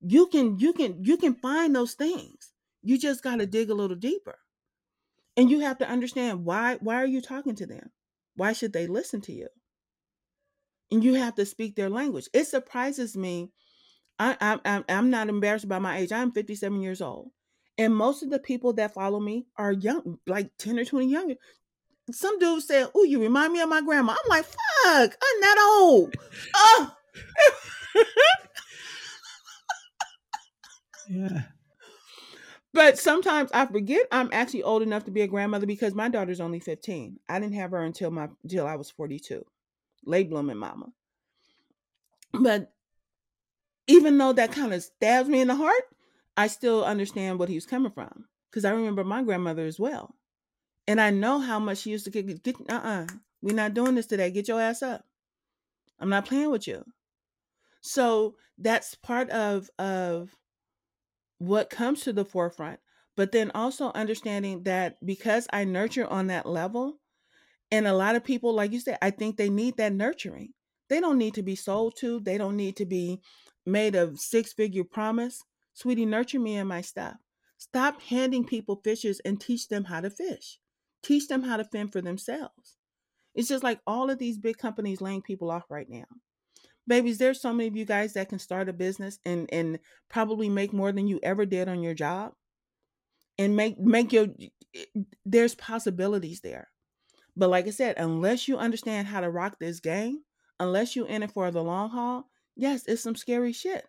[0.00, 2.52] You can you can you can find those things.
[2.82, 4.38] You just got to dig a little deeper.
[5.36, 7.90] And you have to understand why why are you talking to them?
[8.36, 9.48] Why should they listen to you?
[10.92, 12.28] and you have to speak their language.
[12.34, 13.50] It surprises me.
[14.18, 16.12] I, I, I'm, I'm not embarrassed by my age.
[16.12, 17.30] I'm 57 years old.
[17.78, 21.34] And most of the people that follow me are young, like 10 or 20 younger.
[22.10, 24.12] Some dude said, Oh, you remind me of my grandma.
[24.12, 26.14] I'm like, fuck, I'm that old.
[26.54, 26.94] Oh.
[31.08, 31.42] yeah.
[32.74, 36.40] But sometimes I forget I'm actually old enough to be a grandmother because my daughter's
[36.40, 37.18] only 15.
[37.28, 39.44] I didn't have her until my until I was 42
[40.04, 40.92] late blooming mama.
[42.32, 42.72] But
[43.86, 45.82] even though that kind of stabs me in the heart,
[46.36, 50.14] I still understand what he was coming from because I remember my grandmother as well.
[50.86, 53.06] And I know how much she used to get, get uh-uh,
[53.42, 54.30] we're not doing this today.
[54.30, 55.04] Get your ass up.
[56.00, 56.84] I'm not playing with you.
[57.80, 60.30] So that's part of of
[61.42, 62.78] what comes to the forefront.
[63.16, 66.98] But then also understanding that because I nurture on that level,
[67.70, 70.54] and a lot of people, like you said, I think they need that nurturing.
[70.88, 73.20] They don't need to be sold to, they don't need to be
[73.66, 75.42] made a six figure promise.
[75.74, 77.16] Sweetie, nurture me and my stuff.
[77.58, 80.58] Stop handing people fishes and teach them how to fish.
[81.02, 82.76] Teach them how to fend for themselves.
[83.34, 86.04] It's just like all of these big companies laying people off right now.
[86.86, 90.48] Babies, there's so many of you guys that can start a business and and probably
[90.48, 92.32] make more than you ever did on your job.
[93.38, 94.28] And make make your
[95.24, 96.68] there's possibilities there.
[97.36, 100.22] But like I said, unless you understand how to rock this game,
[100.60, 103.86] unless you're in it for the long haul, yes, it's some scary shit.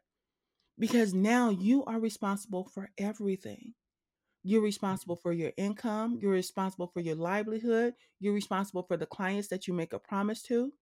[0.79, 3.73] Because now you are responsible for everything.
[4.43, 9.47] You're responsible for your income, you're responsible for your livelihood, you're responsible for the clients
[9.49, 10.73] that you make a promise to.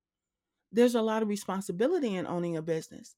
[0.72, 3.16] There's a lot of responsibility in owning a business.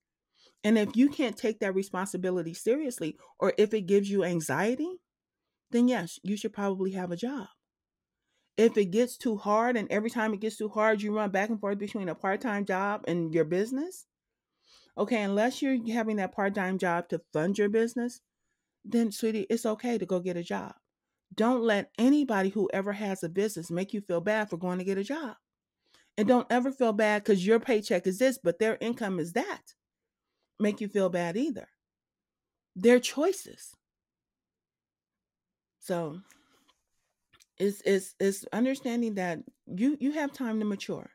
[0.63, 4.99] And if you can't take that responsibility seriously, or if it gives you anxiety,
[5.71, 7.47] then yes, you should probably have a job.
[8.57, 11.49] If it gets too hard and every time it gets too hard, you run back
[11.49, 14.05] and forth between a part time job and your business,
[14.97, 18.21] okay, unless you're having that part time job to fund your business,
[18.85, 20.75] then, sweetie, it's okay to go get a job.
[21.33, 24.85] Don't let anybody who ever has a business make you feel bad for going to
[24.85, 25.35] get a job.
[26.17, 29.62] And don't ever feel bad because your paycheck is this, but their income is that.
[30.60, 31.67] Make you feel bad either.
[32.76, 33.76] Their choices.
[35.80, 36.19] So
[37.58, 41.10] it's it's it's understanding that you you have time to mature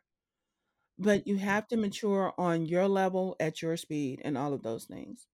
[0.98, 4.84] but you have to mature on your level at your speed and all of those
[4.84, 5.26] things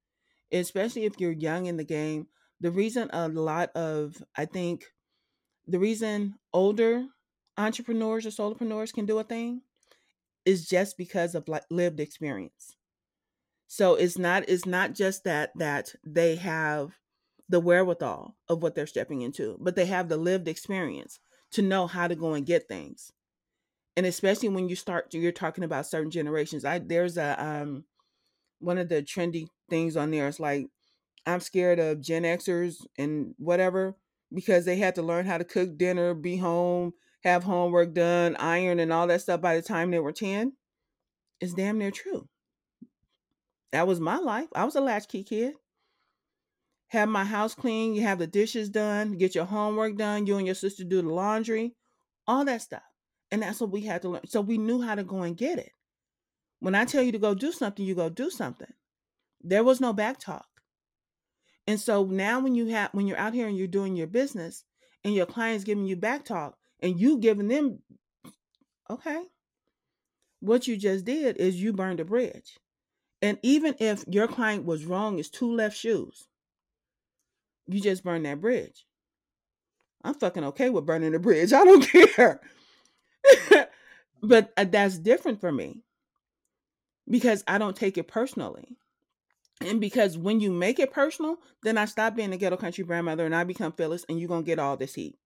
[0.53, 2.27] especially if you're young in the game
[2.61, 4.85] the reason a lot of i think
[5.66, 7.05] the reason older
[7.56, 9.62] entrepreneurs or solopreneurs can do a thing
[10.44, 12.76] is just because of like lived experience.
[13.66, 16.98] So it's not it's not just that that they have
[17.48, 21.18] the wherewithal of what they're stepping into, but they have the lived experience
[21.52, 23.12] to know how to go and get things.
[23.96, 26.64] And especially when you start you're talking about certain generations.
[26.64, 27.84] I there's a um
[28.60, 30.68] one of the trendy things on there is like
[31.26, 33.96] I'm scared of Gen Xers and whatever
[34.32, 38.78] because they had to learn how to cook dinner, be home, have homework done, iron
[38.78, 40.52] and all that stuff by the time they were 10.
[41.40, 42.28] It's damn near true.
[43.72, 44.48] That was my life.
[44.54, 45.54] I was a latchkey kid.
[46.88, 50.46] Have my house clean, you have the dishes done, get your homework done, you and
[50.46, 51.74] your sister do the laundry,
[52.26, 52.82] all that stuff.
[53.32, 54.26] And that's what we had to learn.
[54.28, 55.72] So we knew how to go and get it.
[56.60, 58.72] When I tell you to go do something, you go do something.
[59.42, 60.46] There was no back talk.
[61.66, 64.64] And so now when you have when you're out here and you're doing your business
[65.02, 67.78] and your clients giving you back talk and you giving them
[68.90, 69.24] okay.
[70.40, 72.58] What you just did is you burned a bridge.
[73.22, 76.28] And even if your client was wrong, it's two left shoes.
[77.66, 78.84] You just burned that bridge.
[80.04, 81.54] I'm fucking okay with burning the bridge.
[81.54, 82.40] I don't care.
[84.22, 85.80] but uh, that's different for me
[87.08, 88.76] because I don't take it personally.
[89.62, 93.24] And because when you make it personal, then I stop being a ghetto country brandmother
[93.24, 95.16] and I become Phyllis and you're going to get all this heat.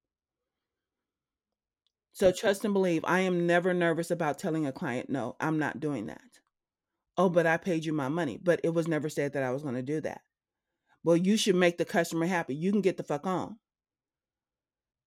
[2.18, 3.04] So trust and believe.
[3.04, 6.40] I am never nervous about telling a client, no, I'm not doing that.
[7.16, 8.40] Oh, but I paid you my money.
[8.42, 10.22] But it was never said that I was going to do that.
[11.04, 12.57] Well, you should make the customer happy.
[12.57, 13.59] You can get the fuck on.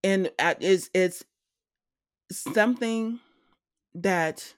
[0.06, 1.26] And it's it's
[2.32, 3.19] something
[3.93, 4.56] that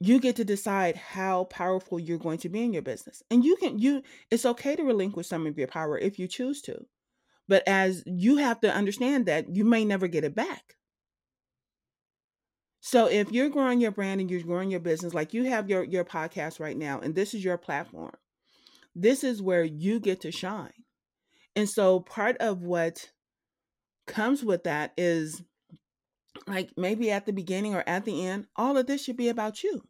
[0.00, 3.22] you get to decide how powerful you're going to be in your business.
[3.30, 6.60] And you can you it's okay to relinquish some of your power if you choose
[6.62, 6.84] to.
[7.52, 10.76] But as you have to understand that you may never get it back.
[12.80, 15.84] So if you're growing your brand and you're growing your business, like you have your
[15.84, 18.14] your podcast right now, and this is your platform,
[18.94, 20.72] this is where you get to shine.
[21.54, 23.10] And so part of what
[24.06, 25.42] comes with that is
[26.46, 29.62] like maybe at the beginning or at the end, all of this should be about
[29.62, 29.82] you.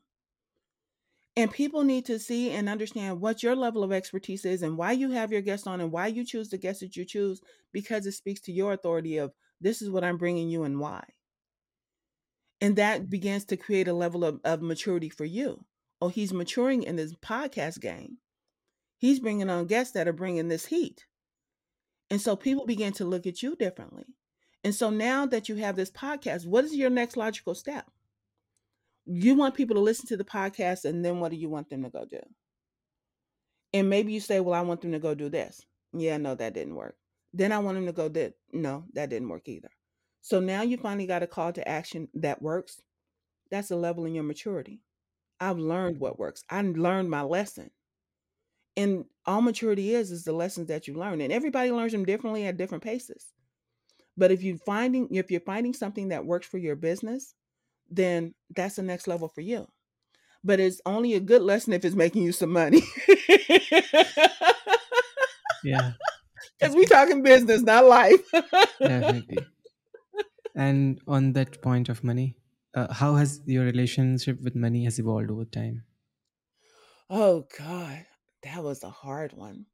[1.36, 4.92] And people need to see and understand what your level of expertise is and why
[4.92, 7.40] you have your guests on and why you choose the guests that you choose
[7.72, 11.04] because it speaks to your authority of this is what I'm bringing you and why.
[12.60, 15.64] And that begins to create a level of, of maturity for you.
[16.02, 18.18] Oh, he's maturing in this podcast game.
[18.98, 21.06] He's bringing on guests that are bringing this heat.
[22.10, 24.04] And so people begin to look at you differently.
[24.64, 27.90] And so now that you have this podcast, what is your next logical step?
[29.06, 31.82] You want people to listen to the podcast, and then what do you want them
[31.82, 32.20] to go do?
[33.72, 35.64] And maybe you say, Well, I want them to go do this.
[35.92, 36.96] Yeah, no, that didn't work.
[37.32, 38.34] Then I want them to go that.
[38.52, 39.70] No, that didn't work either.
[40.20, 42.80] So now you finally got a call to action that works.
[43.50, 44.80] That's a level in your maturity.
[45.40, 46.44] I've learned what works.
[46.48, 47.70] I learned my lesson.
[48.76, 51.20] And all maturity is is the lessons that you learn.
[51.20, 53.32] And everybody learns them differently at different paces.
[54.16, 57.34] But if you're finding if you're finding something that works for your business,
[57.96, 59.68] then that's the next level for you.
[60.44, 62.82] But it's only a good lesson if it's making you some money.
[65.64, 65.92] yeah.
[66.58, 68.20] Because we talking business, not life.
[68.80, 69.38] Definitely.
[70.54, 72.36] And on that point of money,
[72.74, 75.84] uh, how has your relationship with money has evolved over time?
[77.10, 78.06] Oh God,
[78.42, 79.66] that was a hard one.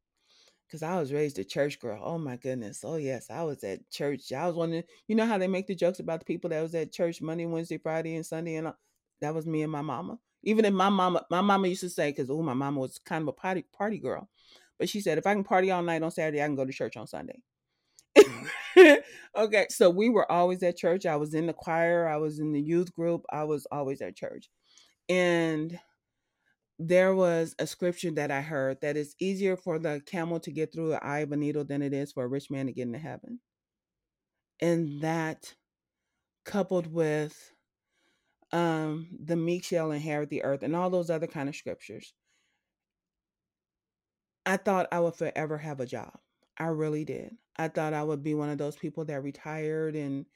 [0.71, 1.99] Cause I was raised a church girl.
[2.05, 2.85] Oh my goodness.
[2.85, 4.33] Oh yes, I was at church.
[4.33, 4.83] I was one.
[5.07, 7.47] you know how they make the jokes about the people that was at church Monday,
[7.47, 8.77] Wednesday, Friday, and Sunday, and all,
[9.23, 10.19] that was me and my mama.
[10.43, 13.23] Even if my mama, my mama used to say, because oh, my mama was kind
[13.23, 14.29] of a party party girl,
[14.79, 16.73] but she said if I can party all night on Saturday, I can go to
[16.73, 17.41] church on Sunday.
[18.19, 18.95] Mm-hmm.
[19.37, 21.07] okay, so we were always at church.
[21.07, 22.07] I was in the choir.
[22.07, 23.25] I was in the youth group.
[23.31, 24.51] I was always at church,
[25.09, 25.79] and
[26.79, 30.73] there was a scripture that I heard that it's easier for the camel to get
[30.73, 32.87] through the eye of a needle than it is for a rich man to get
[32.87, 33.41] into heaven.
[34.61, 35.55] And that
[36.45, 37.53] coupled with
[38.53, 42.15] um, the meek shall inherit the earth and all those other kind of scriptures,
[44.47, 46.19] I thought I would forever have a job.
[46.57, 47.37] I really did.
[47.57, 50.27] I thought I would be one of those people that retired and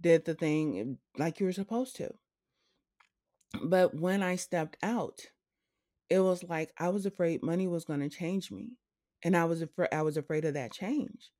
[0.00, 2.10] did the thing like you were supposed to.
[3.62, 5.20] But when I stepped out,
[6.10, 8.72] it was like I was afraid money was going to change me.
[9.22, 11.30] And I was afraid I was afraid of that change.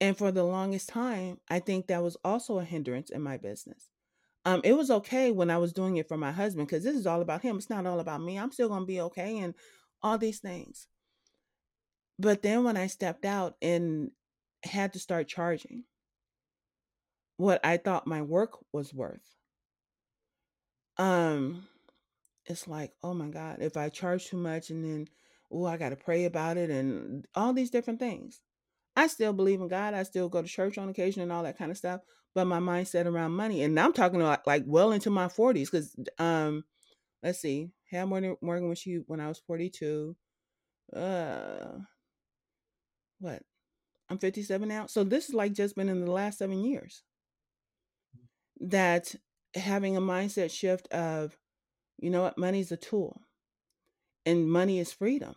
[0.00, 3.88] And for the longest time, I think that was also a hindrance in my business.
[4.44, 7.06] Um, it was okay when I was doing it for my husband because this is
[7.06, 7.56] all about him.
[7.56, 8.38] It's not all about me.
[8.38, 9.54] I'm still gonna be okay and
[10.02, 10.88] all these things.
[12.18, 14.10] But then when I stepped out and
[14.64, 15.84] had to start charging
[17.36, 19.36] what I thought my work was worth,
[20.98, 21.66] um
[22.46, 25.08] it's like, oh my God, if I charge too much and then
[25.52, 28.40] oh, I gotta pray about it and all these different things.
[28.96, 29.94] I still believe in God.
[29.94, 32.00] I still go to church on occasion and all that kind of stuff.
[32.34, 35.94] But my mindset around money, and I'm talking about like well into my 40s, because
[36.18, 36.64] um,
[37.22, 40.16] let's see, had Morgan Morgan when she when I was 42.
[40.94, 41.78] Uh,
[43.20, 43.42] what?
[44.08, 44.86] I'm 57 now.
[44.86, 47.02] So this is like just been in the last seven years
[48.60, 49.14] that
[49.54, 51.36] having a mindset shift of,
[51.98, 53.22] you know what, money's a tool,
[54.26, 55.34] and money is freedom.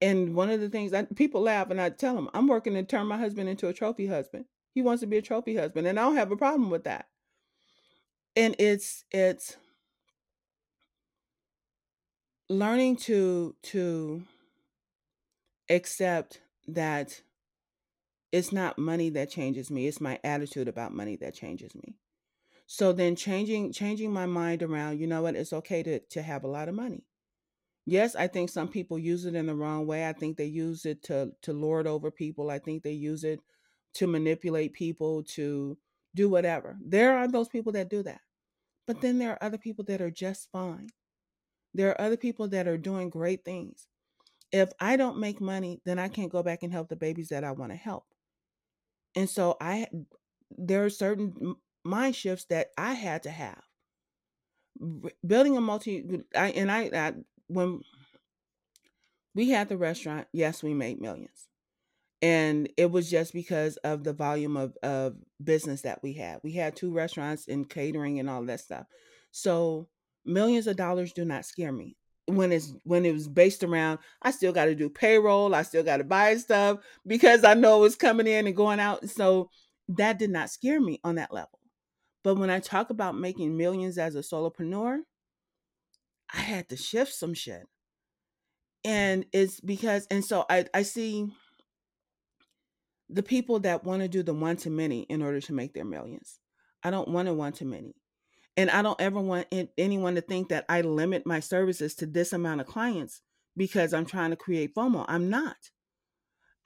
[0.00, 2.84] And one of the things that people laugh and I tell them, I'm working to
[2.84, 4.44] turn my husband into a trophy husband.
[4.72, 7.08] He wants to be a trophy husband, and I don't have a problem with that.
[8.36, 9.56] And it's it's
[12.48, 14.22] learning to to
[15.68, 17.22] accept that
[18.30, 21.96] it's not money that changes me, it's my attitude about money that changes me.
[22.70, 26.44] So then changing changing my mind around, you know what, it's okay to to have
[26.44, 27.06] a lot of money.
[27.86, 30.06] Yes, I think some people use it in the wrong way.
[30.06, 32.50] I think they use it to to lord over people.
[32.50, 33.40] I think they use it
[33.94, 35.78] to manipulate people to
[36.14, 36.76] do whatever.
[36.84, 38.20] There are those people that do that.
[38.86, 40.90] But then there are other people that are just fine.
[41.72, 43.88] There are other people that are doing great things.
[44.52, 47.44] If I don't make money, then I can't go back and help the babies that
[47.44, 48.04] I want to help.
[49.16, 49.86] And so I
[50.50, 51.56] there are certain
[51.88, 53.62] mind shifts that I had to have.
[55.26, 57.14] Building a multi I and I, I
[57.48, 57.80] when
[59.34, 61.48] we had the restaurant, yes, we made millions.
[62.20, 66.40] And it was just because of the volume of, of business that we had.
[66.42, 68.86] We had two restaurants and catering and all that stuff.
[69.30, 69.88] So
[70.24, 71.96] millions of dollars do not scare me.
[72.26, 75.82] When it's when it was based around, I still got to do payroll, I still
[75.82, 79.08] got to buy stuff because I know it's coming in and going out.
[79.08, 79.50] So
[79.88, 81.57] that did not scare me on that level.
[82.24, 85.00] But when I talk about making millions as a solopreneur,
[86.32, 87.62] I had to shift some shit.
[88.84, 91.30] And it's because and so I I see
[93.08, 95.84] the people that want to do the one to many in order to make their
[95.84, 96.40] millions.
[96.82, 97.94] I don't want a one to many.
[98.56, 99.46] And I don't ever want
[99.78, 103.22] anyone to think that I limit my services to this amount of clients
[103.56, 105.04] because I'm trying to create FOMO.
[105.08, 105.56] I'm not.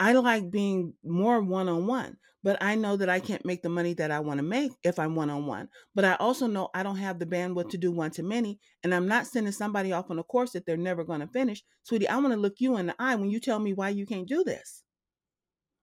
[0.00, 3.68] I like being more one on one, but I know that I can't make the
[3.68, 5.68] money that I want to make if I'm one on one.
[5.94, 8.94] But I also know I don't have the bandwidth to do one to many, and
[8.94, 11.62] I'm not sending somebody off on a course that they're never going to finish.
[11.84, 14.06] Sweetie, I want to look you in the eye when you tell me why you
[14.06, 14.82] can't do this.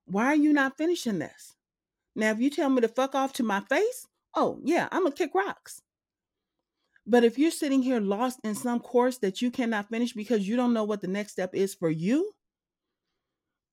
[0.06, 1.54] Why are you not finishing this?
[2.16, 5.14] Now, if you tell me to fuck off to my face, oh, yeah, I'm going
[5.14, 5.82] to kick rocks.
[7.06, 10.56] But if you're sitting here lost in some course that you cannot finish because you
[10.56, 12.32] don't know what the next step is for you,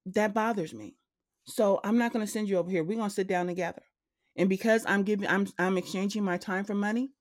[0.07, 0.97] that bothers me.
[1.47, 2.83] So I'm not going to send you over here.
[2.83, 3.83] We're going to sit down together.
[4.37, 7.13] And because I'm giving I'm I'm exchanging my time for money,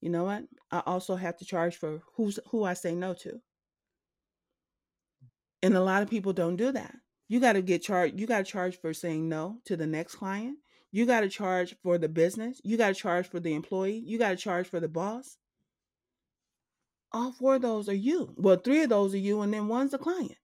[0.00, 0.44] you know what?
[0.70, 3.40] I also have to charge for who's who I say no to.
[5.62, 6.94] And a lot of people don't do that.
[7.28, 8.18] You got to get charged.
[8.18, 10.58] You got to charge for saying no to the next client.
[10.92, 12.60] You got to charge for the business.
[12.64, 14.02] You got to charge for the employee.
[14.06, 15.36] You got to charge for the boss.
[17.12, 18.32] All four of those are you.
[18.36, 20.36] Well, three of those are you, and then one's the client.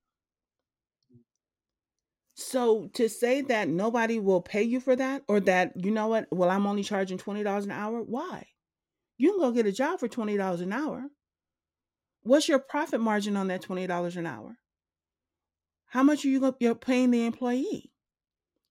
[2.45, 6.27] So to say that nobody will pay you for that, or that you know what,
[6.31, 8.03] well, I'm only charging twenty dollars an hour.
[8.03, 8.47] Why?
[9.19, 11.05] You can go get a job for twenty dollars an hour.
[12.23, 14.57] What's your profit margin on that twenty dollars an hour?
[15.87, 17.93] How much are you you're paying the employee?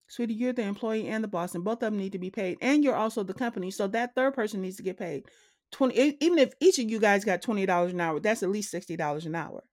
[0.08, 2.58] Sweetie, you're the employee and the boss, and both of them need to be paid.
[2.62, 5.24] And you're also the company, so that third person needs to get paid.
[5.72, 8.72] Twenty, even if each of you guys got twenty dollars an hour, that's at least
[8.72, 9.64] sixty dollars an hour.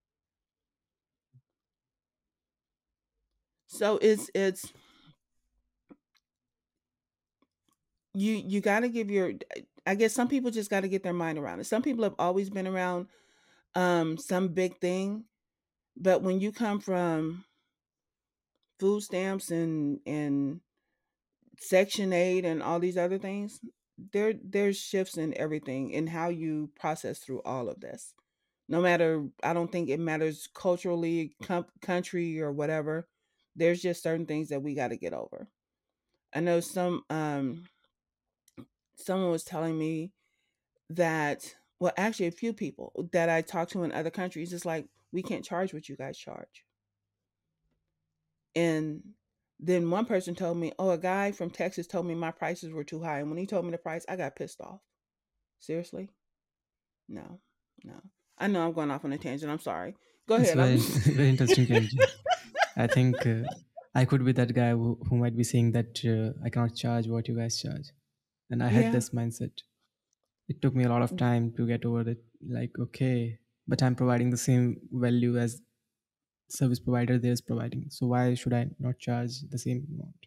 [3.69, 4.73] So it's it's
[8.15, 9.33] you you got to give your
[9.87, 11.65] I guess some people just got to get their mind around it.
[11.65, 13.07] Some people have always been around
[13.75, 15.25] um some big thing,
[15.97, 17.45] but when you come from
[18.81, 20.61] food stamps and and
[21.61, 23.61] section 8 and all these other things,
[24.13, 28.15] there there's shifts in everything in how you process through all of this.
[28.67, 33.07] No matter I don't think it matters culturally, com- country or whatever
[33.59, 35.49] there's just certain things that we got to get over.
[36.35, 37.65] I know some um
[38.97, 40.13] someone was telling me
[40.91, 44.87] that well actually a few people that I talked to in other countries it's like
[45.13, 46.65] we can't charge what you guys charge.
[48.55, 49.03] And
[49.61, 52.85] then one person told me, "Oh, a guy from Texas told me my prices were
[52.85, 54.81] too high." And when he told me the price, I got pissed off.
[55.59, 56.11] Seriously?
[57.09, 57.41] No.
[57.85, 58.01] No.
[58.39, 59.51] I know I'm going off on a tangent.
[59.51, 59.95] I'm sorry.
[60.29, 60.57] Go ahead.
[60.57, 60.77] very,
[61.17, 61.89] very interesting.
[62.79, 63.43] I think uh,
[63.95, 67.07] I could be that guy who, who might be saying that uh, I cannot charge
[67.09, 67.89] what you guys charge,
[68.51, 68.91] and I had yeah.
[68.93, 69.65] this mindset.
[70.49, 72.21] it took me a lot of time to get over it
[72.59, 73.39] like okay
[73.73, 75.61] but i'm providing the same value as
[76.49, 80.27] service provider there is providing so why should i not charge the same amount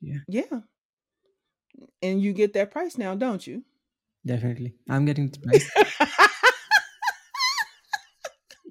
[0.00, 0.60] yeah Yeah.
[2.02, 3.64] And you get that price now, don't you?
[4.26, 5.66] definitely i'm getting the price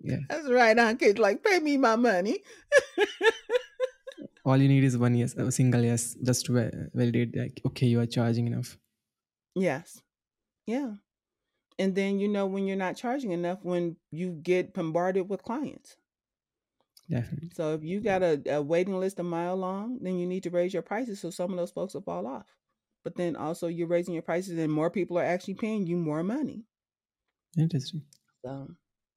[0.03, 1.19] yeah That's right, huh, kids?
[1.19, 2.39] Like, pay me my money.
[4.45, 7.99] all you need is one yes a single yes just to validate like okay you
[7.99, 8.77] are charging enough
[9.55, 10.01] Yes.
[10.65, 10.93] Yeah.
[11.79, 15.97] And then you know when you're not charging enough when you get bombarded with clients.
[17.09, 20.43] definitely So if you got a, a waiting list a mile long, then you need
[20.43, 22.47] to raise your prices so some of those folks will fall off.
[23.03, 26.23] But then also you're raising your prices and more people are actually paying you more
[26.23, 26.65] money.
[27.57, 28.01] interesting
[28.45, 28.69] So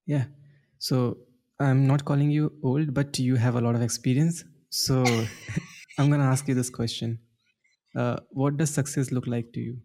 [0.07, 0.25] yeah
[0.79, 1.17] so
[1.61, 5.05] i'm not calling you old but you have a lot of experience so
[5.99, 7.19] i'm going to ask you this question
[7.97, 9.79] uh, what does success look like to you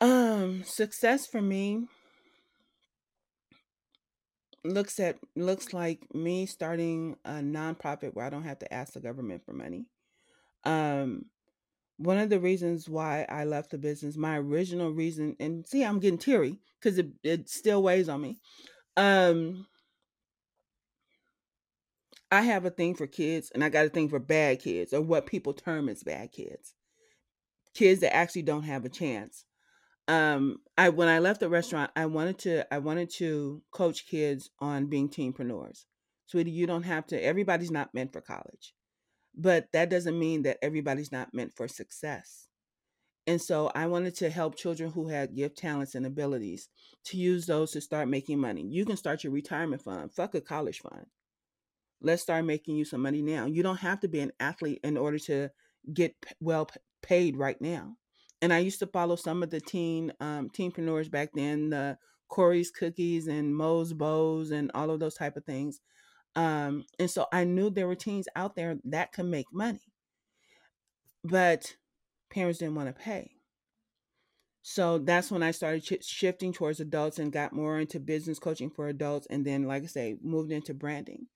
[0.00, 1.86] um success for me
[4.64, 9.00] looks at looks like me starting a nonprofit where I don't have to ask the
[9.00, 9.86] government for money.
[10.64, 11.26] Um
[11.98, 16.00] one of the reasons why I left the business, my original reason, and see, I'm
[16.00, 18.40] getting teary because it, it still weighs on me.
[18.96, 19.66] Um,
[22.30, 25.00] I have a thing for kids, and I got a thing for bad kids, or
[25.00, 26.74] what people term as bad kids,
[27.74, 29.44] kids that actually don't have a chance.
[30.08, 34.50] Um, I when I left the restaurant, I wanted to I wanted to coach kids
[34.60, 35.84] on being teenpreneurs.
[36.26, 37.22] Sweetie, you don't have to.
[37.22, 38.74] Everybody's not meant for college,
[39.34, 42.48] but that doesn't mean that everybody's not meant for success.
[43.26, 46.68] And so I wanted to help children who had gift talents and abilities
[47.04, 48.66] to use those to start making money.
[48.66, 50.12] You can start your retirement fund.
[50.12, 51.06] Fuck a college fund.
[52.00, 53.46] Let's start making you some money now.
[53.46, 55.50] You don't have to be an athlete in order to
[55.94, 56.68] get well
[57.00, 57.96] paid right now.
[58.40, 61.96] And I used to follow some of the teen um, teenpreneurs back then, the
[62.28, 65.80] Corey's Cookies and Mo's Bows and all of those type of things.
[66.34, 69.82] Um, and so I knew there were teens out there that could make money,
[71.22, 71.76] but
[72.32, 73.30] parents didn't want to pay.
[74.62, 78.70] So that's when I started sh- shifting towards adults and got more into business coaching
[78.70, 79.26] for adults.
[79.28, 81.26] And then, like I say, moved into branding.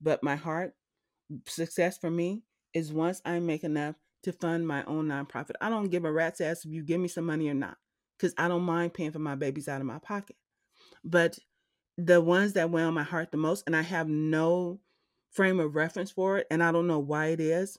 [0.00, 0.74] But my heart,
[1.46, 2.42] success for me
[2.74, 3.94] is once I make enough
[4.24, 5.52] to fund my own nonprofit.
[5.60, 7.76] I don't give a rat's ass if you give me some money or not,
[8.16, 10.36] because I don't mind paying for my babies out of my pocket.
[11.04, 11.38] But
[11.96, 14.80] the ones that weigh on my heart the most, and I have no
[15.30, 17.78] frame of reference for it, and I don't know why it is,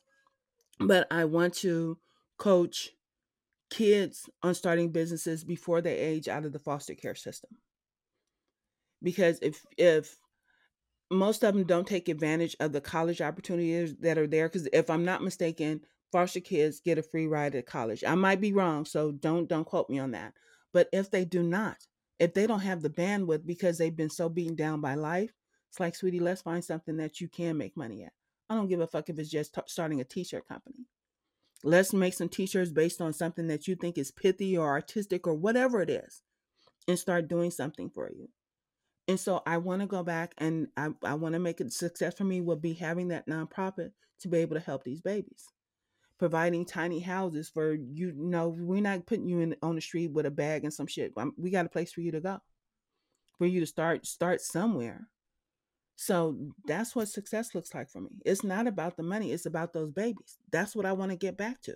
[0.80, 1.98] but I want to
[2.38, 2.92] coach
[3.70, 7.52] kids on starting businesses before they age out of the foster care system.
[9.02, 10.18] Because if if
[11.12, 14.90] most of them don't take advantage of the college opportunities that are there because if
[14.90, 15.82] I'm not mistaken,
[16.12, 18.04] foster kids get a free ride at college.
[18.06, 20.34] I might be wrong, so don't don't quote me on that.
[20.74, 21.78] But if they do not,
[22.20, 25.34] if they don't have the bandwidth because they've been so beaten down by life,
[25.70, 28.14] it's like, sweetie, let's find something that you can make money at.
[28.50, 30.86] I don't give a fuck if it's just t- starting a t-shirt company.
[31.64, 35.34] Let's make some t-shirts based on something that you think is pithy or artistic or
[35.34, 36.22] whatever it is
[36.88, 38.28] and start doing something for you.
[39.08, 42.16] And so I want to go back and I, I want to make it success
[42.16, 43.92] for me will be having that nonprofit
[44.22, 45.46] to be able to help these babies.
[46.20, 50.26] Providing tiny houses for you, know, we're not putting you in on the street with
[50.26, 51.14] a bag and some shit.
[51.38, 52.40] We got a place for you to go,
[53.38, 55.08] for you to start start somewhere.
[56.08, 58.10] So that's what success looks like for me.
[58.26, 60.38] It's not about the money, it's about those babies.
[60.52, 61.76] That's what I want to get back to.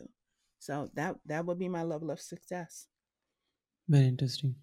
[0.60, 2.88] So that that would be my level of success.
[3.88, 4.56] very interesting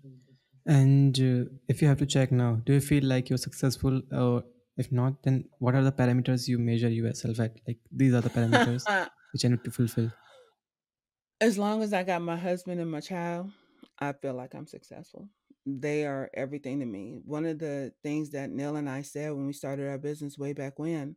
[0.66, 4.44] and uh, if you have to check now do you feel like you're successful or
[4.76, 8.30] if not then what are the parameters you measure yourself at like these are the
[8.30, 8.84] parameters
[9.32, 10.10] which i need to fulfill
[11.40, 13.52] As long as I got my husband and my child,
[14.00, 15.28] I feel like I'm successful.
[15.66, 17.20] They are everything to me.
[17.24, 20.52] One of the things that Neil and I said when we started our business way
[20.52, 21.16] back when,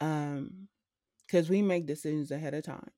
[0.00, 0.68] um,
[1.26, 2.90] because we make decisions ahead of time.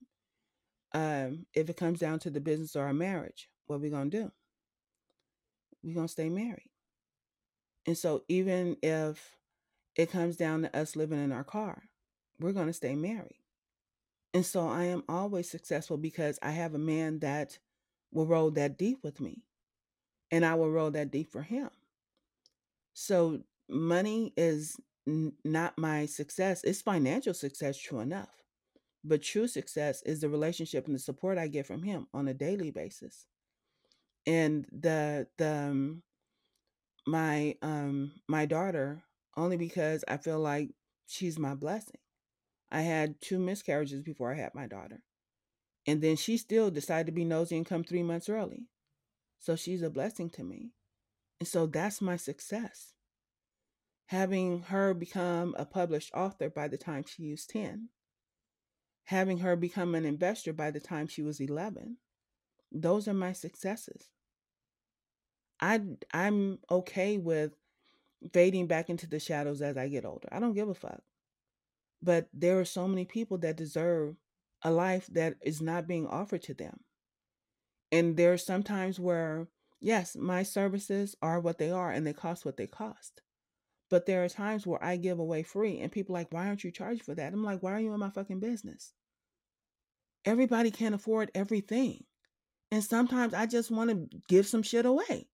[0.93, 4.11] Um, if it comes down to the business or our marriage, what are we gonna
[4.11, 4.31] do?
[5.83, 6.71] We're gonna stay married.
[7.87, 9.37] And so even if
[9.97, 11.85] it comes down to us living in our car,
[12.41, 13.41] we're gonna stay married.
[14.35, 17.59] And so I am always successful because I have a man that
[18.13, 19.43] will roll that deep with me
[20.33, 21.71] and I will roll that deep for him.
[22.95, 24.77] So money is
[25.07, 26.63] n- not my success.
[26.65, 28.31] It's financial success, true enough.
[29.05, 32.35] But true success is the relationship and the support I get from him on a
[32.35, 33.27] daily basis.
[34.27, 36.03] And the the um,
[37.07, 39.03] my um my daughter
[39.37, 40.71] only because I feel like
[41.07, 41.99] she's my blessing.
[42.71, 45.03] I had two miscarriages before I had my daughter.
[45.87, 48.69] And then she still decided to be nosy and come three months early.
[49.43, 50.71] So she's a blessing to me.
[51.41, 52.95] And so that's my success.
[54.07, 57.89] Having her become a published author by the time she was 10.
[59.07, 61.97] Having her become an investor by the time she was 11.
[62.71, 64.11] Those are my successes.
[65.61, 65.81] I
[66.15, 67.53] I'm okay with
[68.33, 70.29] fading back into the shadows as I get older.
[70.31, 71.03] I don't give a fuck.
[72.01, 74.15] But there are so many people that deserve
[74.63, 76.79] a life that is not being offered to them.
[77.93, 79.47] And there are some times where,
[79.79, 83.21] yes, my services are what they are and they cost what they cost.
[83.91, 86.71] But there are times where I give away free and people like, why aren't you
[86.71, 87.35] charged for that?
[87.35, 88.95] I'm like, why are you in my fucking business?
[90.25, 92.05] Everybody can't afford everything.
[92.71, 95.29] And sometimes I just want to give some shit away.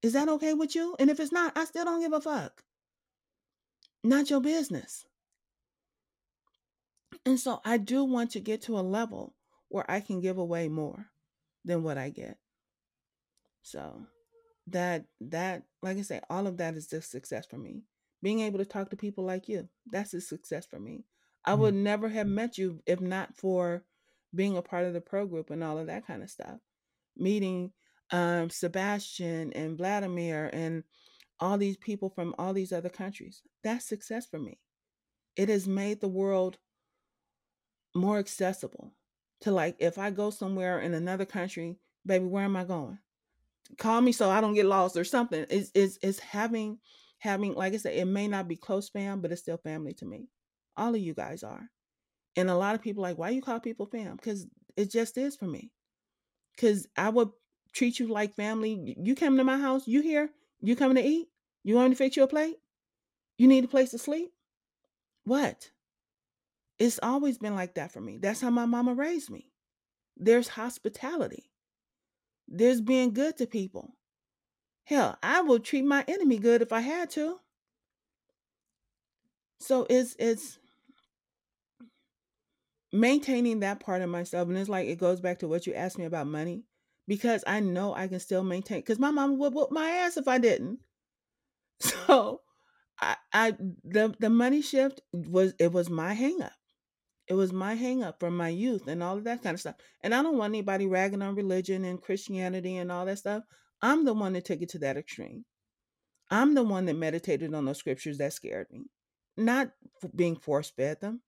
[0.00, 0.96] Is that okay with you?
[0.98, 2.62] And if it's not, I still don't give a fuck.
[4.02, 5.04] Not your business.
[7.26, 9.34] And so I do want to get to a level
[9.68, 11.11] where I can give away more
[11.64, 12.36] than what I get.
[13.62, 14.06] So
[14.68, 17.82] that that like I say, all of that is just success for me.
[18.22, 21.04] Being able to talk to people like you, that's a success for me.
[21.44, 23.82] I would never have met you if not for
[24.32, 26.58] being a part of the pro group and all of that kind of stuff.
[27.16, 27.72] Meeting
[28.12, 30.84] um, Sebastian and Vladimir and
[31.40, 33.42] all these people from all these other countries.
[33.64, 34.60] That's success for me.
[35.36, 36.58] It has made the world
[37.94, 38.92] more accessible
[39.42, 42.98] to like if I go somewhere in another country, baby, where am I going?
[43.78, 45.46] Call me so I don't get lost or something.
[45.50, 46.78] It's it's, it's having
[47.18, 50.04] having like I said, it may not be close fam, but it's still family to
[50.04, 50.28] me.
[50.76, 51.68] All of you guys are.
[52.36, 54.16] And a lot of people like, why you call people fam?
[54.16, 55.70] Because it just is for me.
[56.54, 57.30] Because I would
[57.72, 58.96] treat you like family.
[58.98, 60.30] You come to my house, you here,
[60.60, 61.28] you coming to eat?
[61.64, 62.56] You want me to fix you a plate?
[63.38, 64.32] You need a place to sleep?
[65.24, 65.70] What?
[66.82, 68.18] It's always been like that for me.
[68.18, 69.52] That's how my mama raised me.
[70.16, 71.52] There's hospitality.
[72.48, 73.96] There's being good to people.
[74.84, 77.38] Hell, I will treat my enemy good if I had to.
[79.60, 80.58] So it's it's
[82.92, 85.98] maintaining that part of myself and it's like it goes back to what you asked
[85.98, 86.64] me about money
[87.06, 90.26] because I know I can still maintain because my mama would whoop my ass if
[90.26, 90.80] I didn't.
[91.80, 92.40] So
[93.00, 93.50] I, I
[93.84, 96.52] the the money shift was it was my hang up.
[97.28, 99.76] It was my hang up from my youth and all of that kind of stuff.
[100.02, 103.44] And I don't want anybody ragging on religion and Christianity and all that stuff.
[103.80, 105.44] I'm the one that took it to that extreme.
[106.30, 108.86] I'm the one that meditated on those scriptures that scared me,
[109.36, 109.70] not
[110.14, 111.20] being force fed them.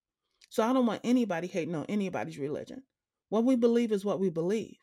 [0.48, 2.82] So I don't want anybody hating on anybody's religion.
[3.28, 4.76] What we believe is what we believe.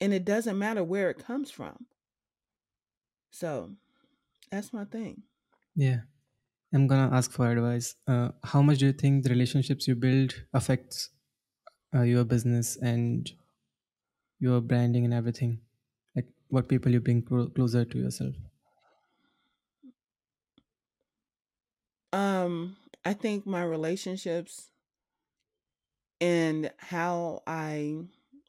[0.00, 1.86] And it doesn't matter where it comes from.
[3.30, 3.70] So
[4.50, 5.22] that's my thing.
[5.76, 6.00] Yeah.
[6.72, 7.94] I'm gonna ask for advice.
[8.06, 11.10] Uh, how much do you think the relationships you build affects
[11.94, 13.30] uh, your business and
[14.38, 15.60] your branding and everything?
[16.14, 18.34] Like what people you bring clo- closer to yourself?
[22.12, 24.70] Um, I think my relationships
[26.20, 27.96] and how I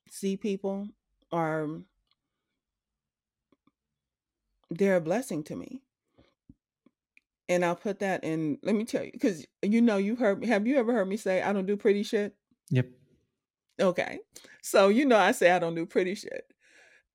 [0.09, 0.89] see people
[1.31, 1.67] are
[4.69, 5.81] they're a blessing to me.
[7.49, 10.67] And I'll put that in let me tell you cuz you know you heard have
[10.67, 12.35] you ever heard me say I don't do pretty shit?
[12.69, 12.87] Yep.
[13.81, 14.19] Okay.
[14.61, 16.45] So you know I say I don't do pretty shit.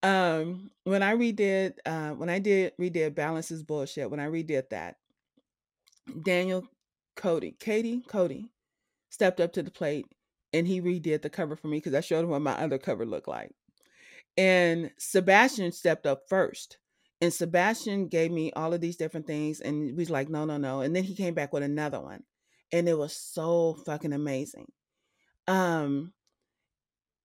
[0.02, 4.70] Um when I redid uh when I did redid Balance in Bullshit, when I redid
[4.70, 4.96] that,
[6.22, 6.66] Daniel
[7.16, 8.50] Cody, Katie Cody
[9.10, 10.06] stepped up to the plate
[10.52, 13.06] and he redid the cover for me because I showed him what my other cover
[13.06, 13.52] looked like.
[14.36, 16.78] And Sebastian stepped up first.
[17.24, 20.58] And Sebastian gave me all of these different things and he was like, no, no,
[20.58, 20.82] no.
[20.82, 22.22] And then he came back with another one.
[22.70, 24.70] And it was so fucking amazing.
[25.48, 26.12] Um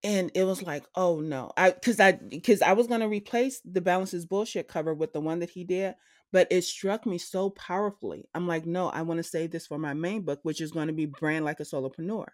[0.01, 1.51] and it was like, oh no.
[1.57, 5.19] I cause I because I was gonna replace the Balance in Bullshit cover with the
[5.19, 5.95] one that he did,
[6.31, 8.29] but it struck me so powerfully.
[8.33, 10.87] I'm like, no, I want to save this for my main book, which is going
[10.87, 12.27] to be brand like a solopreneur.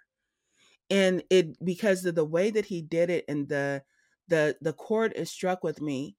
[0.92, 3.82] And it because of the way that he did it and the
[4.28, 6.16] the the chord is struck with me.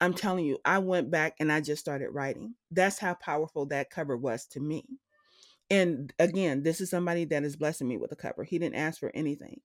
[0.00, 2.54] I'm telling you, I went back and I just started writing.
[2.70, 4.84] That's how powerful that cover was to me.
[5.70, 8.44] And again, this is somebody that is blessing me with a cover.
[8.44, 9.60] He didn't ask for anything.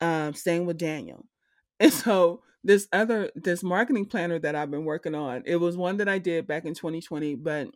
[0.00, 1.26] Um, staying with Daniel.
[1.80, 5.96] And so this other this marketing planner that I've been working on, it was one
[5.96, 7.66] that I did back in 2020, but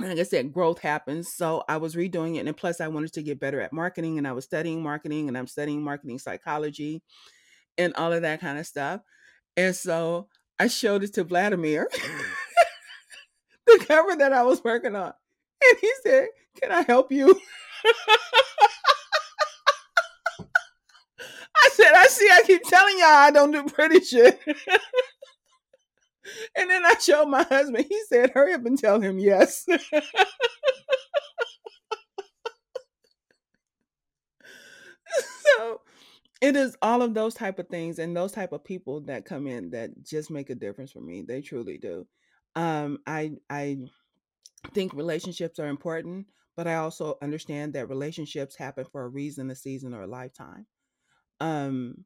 [0.00, 1.28] like I said, growth happens.
[1.36, 2.46] So I was redoing it.
[2.46, 5.36] And plus I wanted to get better at marketing and I was studying marketing and
[5.36, 7.02] I'm studying marketing psychology
[7.76, 9.02] and all of that kind of stuff.
[9.56, 10.28] And so
[10.60, 12.22] I showed it to Vladimir, mm.
[13.66, 15.14] the cover that I was working on.
[15.62, 16.28] And he said,
[16.60, 17.28] Can I help you?
[21.62, 24.38] I said, said, I see, I keep telling y'all I don't do pretty shit.
[26.56, 27.86] and then I showed my husband.
[27.88, 29.66] He said, hurry up and tell him yes.
[35.58, 35.80] so
[36.40, 39.46] it is all of those type of things and those type of people that come
[39.46, 41.22] in that just make a difference for me.
[41.22, 42.06] They truly do.
[42.56, 43.78] Um, I I
[44.74, 46.26] think relationships are important,
[46.56, 50.66] but I also understand that relationships happen for a reason, a season, or a lifetime.
[51.40, 52.04] Um,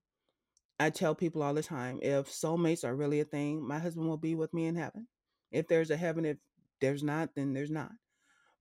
[0.79, 4.17] I tell people all the time if soulmates are really a thing, my husband will
[4.17, 5.07] be with me in heaven.
[5.53, 6.39] If there's a heaven, if
[6.81, 7.93] there's not, then there's not.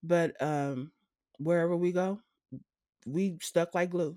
[0.03, 0.91] But um,
[1.39, 2.19] wherever we go,
[3.05, 4.15] we stuck like glue.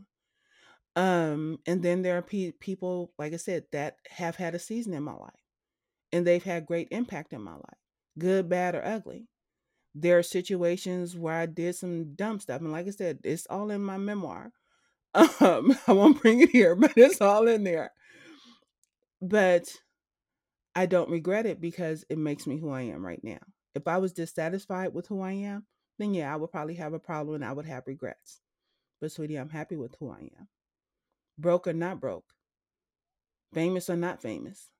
[0.97, 4.95] Um, and then there are pe- people, like I said, that have had a season
[4.95, 5.35] in my life
[6.13, 7.81] and they've had great impact in my life,
[8.19, 9.29] good, bad, or ugly.
[9.95, 12.61] There are situations where I did some dumb stuff.
[12.63, 14.53] And like I said, it's all in my memoir.
[15.41, 17.93] Um, I won't bring it here, but it's all in there.
[19.21, 19.69] But
[20.77, 23.41] I don't regret it because it makes me who I am right now.
[23.75, 25.67] If I was dissatisfied with who I am,
[25.99, 28.41] then yeah, I would probably have a problem and I would have regrets.
[29.01, 30.49] But sweetie, I'm happy with who I am.
[31.39, 32.33] Broke or not broke,
[33.53, 34.71] famous or not famous,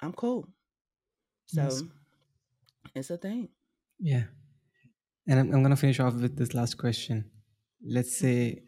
[0.00, 0.48] I'm cool.
[1.46, 1.82] So Yes.
[2.94, 3.48] it's a thing.
[4.00, 4.24] Yeah.
[5.28, 7.30] And I'm, I'm going to finish off with this last question.
[7.84, 8.64] Let's say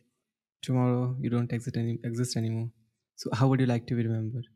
[0.63, 2.71] tomorrow you don't exist, any, exist anymore.
[3.17, 4.47] So, how would you like to be remembered?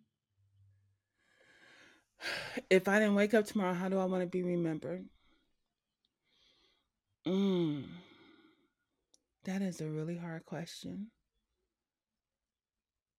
[2.71, 5.07] If I didn't wake up tomorrow, how do I want to be remembered?
[7.27, 7.85] Mm,
[9.45, 11.11] that is a really hard question.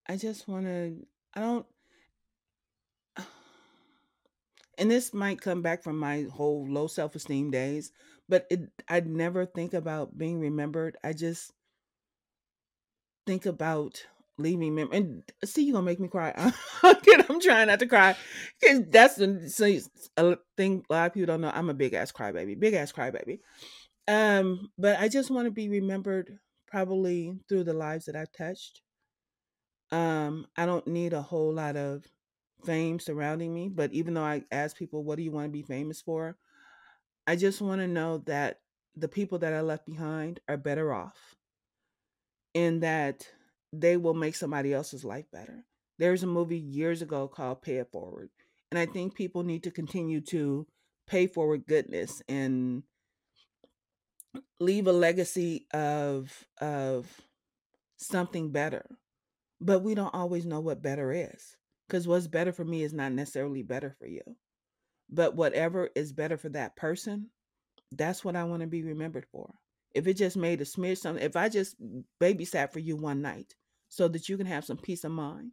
[0.10, 0.98] I just want to,
[1.36, 1.66] I don't,
[4.78, 7.92] and this might come back from my whole low self esteem days,
[8.28, 10.98] but it, I never think about being remembered.
[11.04, 11.54] I just
[13.28, 14.04] think about
[14.40, 16.34] leaving mem- and see you're gonna make me cry.
[16.84, 18.16] I'm trying not to cry
[18.60, 22.12] because that's the a thing a lot of people don't know i'm a big ass
[22.12, 23.40] crybaby big ass crybaby.
[24.08, 28.82] Um but i just want to be remembered probably through the lives that i've touched
[29.92, 32.06] um i don't need a whole lot of
[32.66, 35.62] fame surrounding me but even though i ask people what do you want to be
[35.64, 36.38] famous for
[37.28, 38.60] i just want to know that
[38.96, 41.36] the people that i left behind are better off
[42.54, 43.28] in that
[43.72, 45.66] they will make somebody else's life better.
[45.98, 48.30] There's a movie years ago called Pay It Forward.
[48.72, 50.68] And I think people need to continue to
[51.08, 52.84] pay forward goodness and
[54.60, 57.08] leave a legacy of of
[57.98, 58.86] something better.
[59.62, 61.58] But we don't always know what better is.
[61.88, 64.22] Because what's better for me is not necessarily better for you.
[65.10, 67.30] But whatever is better for that person,
[67.92, 69.52] that's what I want to be remembered for.
[69.96, 71.76] If it just made a smidge something, if I just
[72.22, 73.56] babysat for you one night
[73.88, 75.52] so that you can have some peace of mind,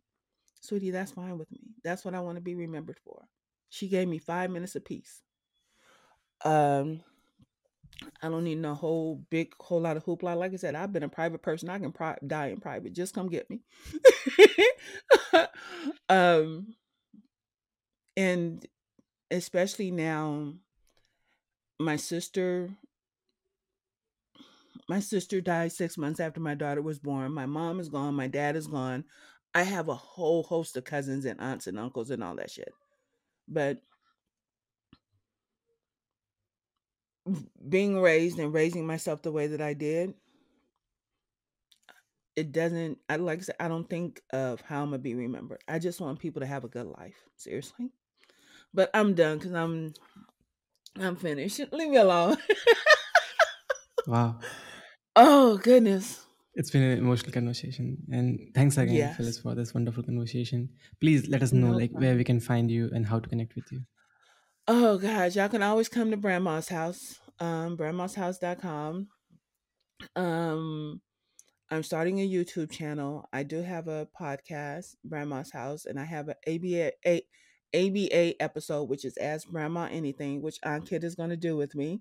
[0.60, 1.60] sweetie, that's fine with me.
[1.82, 3.24] That's what I want to be remembered for.
[3.70, 5.22] She gave me five minutes of peace.
[6.44, 7.00] Um,
[8.22, 10.36] I don't need no whole big whole lot of hoopla.
[10.36, 11.68] Like I said, I've been a private person.
[11.68, 12.92] I can pri- die in private.
[12.92, 13.60] Just come get me.
[16.08, 16.74] um,
[18.16, 18.66] and
[19.30, 20.54] especially now,
[21.78, 22.70] my sister
[24.88, 27.32] my sister died six months after my daughter was born.
[27.32, 28.14] My mom is gone.
[28.14, 29.04] My dad is gone.
[29.54, 32.72] I have a whole host of cousins and aunts and uncles and all that shit.
[33.48, 33.78] But
[37.68, 40.14] being raised and raising myself the way that I did,
[42.36, 42.98] it doesn't.
[43.08, 45.62] I like I said, I don't think of how I'm gonna be remembered.
[45.66, 47.16] I just want people to have a good life.
[47.36, 47.90] Seriously.
[48.74, 49.94] But I'm done because I'm
[51.00, 51.60] I'm finished.
[51.72, 52.36] Leave me alone.
[54.06, 54.38] Wow.
[55.16, 56.22] oh goodness.
[56.54, 57.98] It's been an emotional conversation.
[58.10, 59.16] And thanks again, Yes.
[59.16, 60.70] Phyllis, for this wonderful conversation.
[61.00, 63.54] Please let us know No like where we can find you and how to connect
[63.56, 63.82] with you.
[64.68, 67.20] Oh gosh, y'all can always come to Brandma's house.
[67.38, 69.06] Um, brandmashouse.com.
[70.16, 71.00] Um,
[71.70, 73.28] I'm starting a YouTube channel.
[73.32, 77.22] I do have a podcast, Brandma's House, and I have an ABA a,
[77.74, 81.76] ABA episode, which is Ask Brandma Anything, which Aunt Kid is going to do with
[81.76, 82.00] me.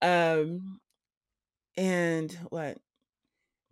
[0.00, 0.80] Um,
[1.76, 2.78] and what?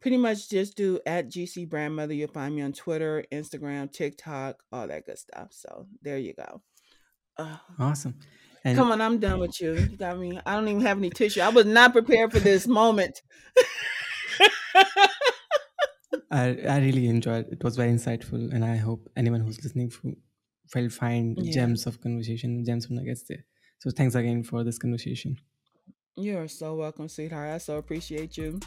[0.00, 2.14] Pretty much just do at GC Brandmother.
[2.14, 5.48] You'll find me on Twitter, Instagram, TikTok, all that good stuff.
[5.52, 6.62] So there you go.
[7.36, 8.18] Uh, Awesome.
[8.64, 9.74] And come on, I'm done with you.
[9.74, 10.38] You got me.
[10.46, 11.40] I don't even have any tissue.
[11.40, 13.20] I was not prepared for this moment.
[16.30, 17.52] I, I really enjoyed it.
[17.54, 18.52] It was very insightful.
[18.52, 19.92] And I hope anyone who's listening
[20.74, 21.52] will find Yeah.
[21.52, 23.44] gems of conversation, gems of nuggets there.
[23.78, 25.38] So thanks again for this conversation.
[26.16, 27.50] You are so welcome, sweetheart.
[27.50, 28.60] I so appreciate you.